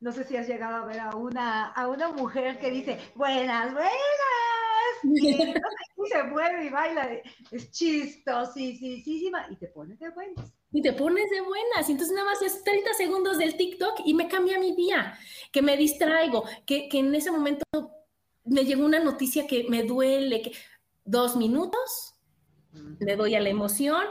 [0.00, 3.72] no sé si has llegado a ver a una, a una mujer que dice, buenas,
[3.72, 3.92] buenas.
[5.98, 7.08] Y se mueve y baila,
[7.50, 10.52] es chistosísima y te pones de buenas.
[10.70, 11.88] Y te pones de buenas.
[11.88, 15.18] Y entonces nada más es 30 segundos del TikTok y me cambia mi día,
[15.52, 17.64] que me distraigo, que, que en ese momento
[18.44, 20.52] me llegó una noticia que me duele, que
[21.04, 22.14] dos minutos,
[22.98, 24.04] le doy a la emoción,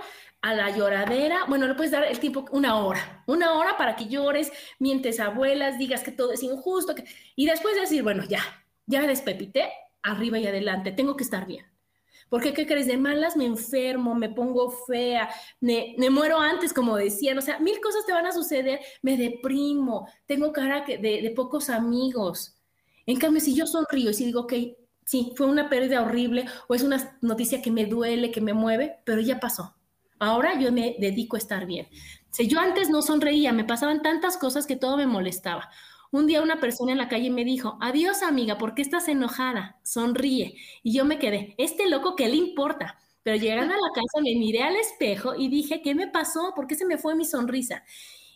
[0.45, 4.05] a la lloradera, bueno, le puedes dar el tiempo, una hora, una hora para que
[4.05, 6.93] llores, mientes abuelas, digas que todo es injusto,
[7.35, 8.43] y después decir, bueno, ya,
[8.85, 9.71] ya despepité,
[10.03, 11.65] arriba y adelante, tengo que estar bien.
[12.29, 12.85] Porque, ¿qué crees?
[12.85, 15.29] De malas me enfermo, me pongo fea,
[15.59, 17.37] me, me, muero antes, como decían.
[17.37, 22.55] O sea, mil cosas te van a suceder, me deprimo, tengo cara de, pocos amigos.
[23.07, 24.53] En cambio, si yo sonrío y digo, ok,
[25.05, 28.99] sí, fue una pérdida horrible o es una noticia que me duele, que me mueve,
[29.05, 29.75] pero ya pasó.
[30.19, 31.87] Ahora yo me dedico a estar bien.
[32.31, 35.69] Si yo antes no sonreía, me pasaban tantas cosas que todo me molestaba.
[36.11, 39.79] Un día una persona en la calle me dijo, adiós amiga, ¿por qué estás enojada?
[39.83, 40.55] Sonríe.
[40.83, 42.97] Y yo me quedé, este loco, ¿qué le importa?
[43.23, 46.53] Pero llegando a la casa me miré al espejo y dije, ¿qué me pasó?
[46.55, 47.83] ¿Por qué se me fue mi sonrisa?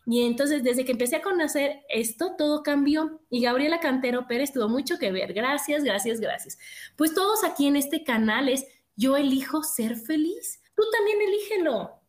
[0.05, 3.21] Y entonces, desde que empecé a conocer esto, todo cambió.
[3.29, 5.33] Y Gabriela Cantero Pérez tuvo mucho que ver.
[5.33, 6.57] Gracias, gracias, gracias.
[6.95, 8.65] Pues todos aquí en este canal es
[8.95, 10.58] Yo elijo ser feliz.
[10.79, 12.01] Tú también elígelo.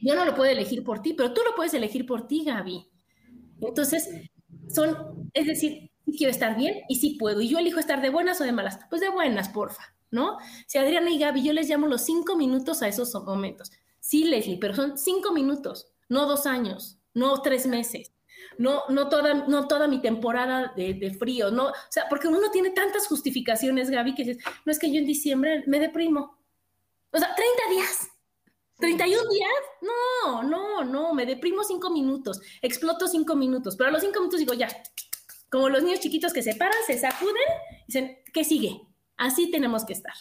[0.00, 2.88] Yo no lo puedo elegir por ti, pero tú lo puedes elegir por ti, Gaby.
[3.60, 4.08] Entonces,
[4.68, 7.40] son, es decir, quiero estar bien y sí puedo.
[7.40, 8.80] Y yo elijo estar de buenas o de malas.
[8.90, 10.38] Pues de buenas, porfa, ¿no?
[10.66, 13.70] Si Adriana y Gaby, yo les llamo los cinco minutos a esos momentos.
[14.00, 18.12] Sí, Leslie, pero son cinco minutos, no dos años no tres meses,
[18.56, 22.70] no, no, toda, no toda mi temporada de, frío, no, o sea, porque uno tiene
[22.70, 26.37] tantas justificaciones, Gaby, que dices, no es que yo en diciembre me deprimo.
[27.12, 28.08] O sea, 30 días.
[28.78, 29.50] 31 días,
[29.82, 34.38] no, no, no, me deprimo cinco minutos, exploto cinco minutos, pero a los cinco minutos
[34.38, 34.68] digo ya,
[35.50, 37.34] como los niños chiquitos que se paran, se sacuden
[37.82, 38.80] y dicen, ¿qué sigue?
[39.16, 40.14] Así tenemos que estar.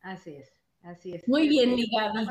[0.00, 0.50] Así es,
[0.82, 1.28] así es.
[1.28, 2.26] Muy bien, mi Gaby.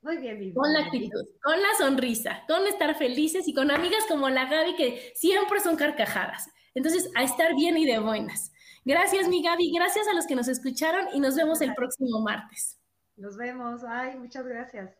[0.00, 4.04] Muy bien, mi Con la actitud, con la sonrisa, con estar felices y con amigas
[4.08, 6.48] como la Gaby que siempre son carcajadas.
[6.74, 8.50] Entonces, a estar bien y de buenas.
[8.86, 9.72] Gracias, mi Gaby.
[9.74, 12.79] Gracias a los que nos escucharon y nos vemos el próximo martes.
[13.20, 13.84] Nos vemos.
[13.84, 14.99] Ay, muchas gracias.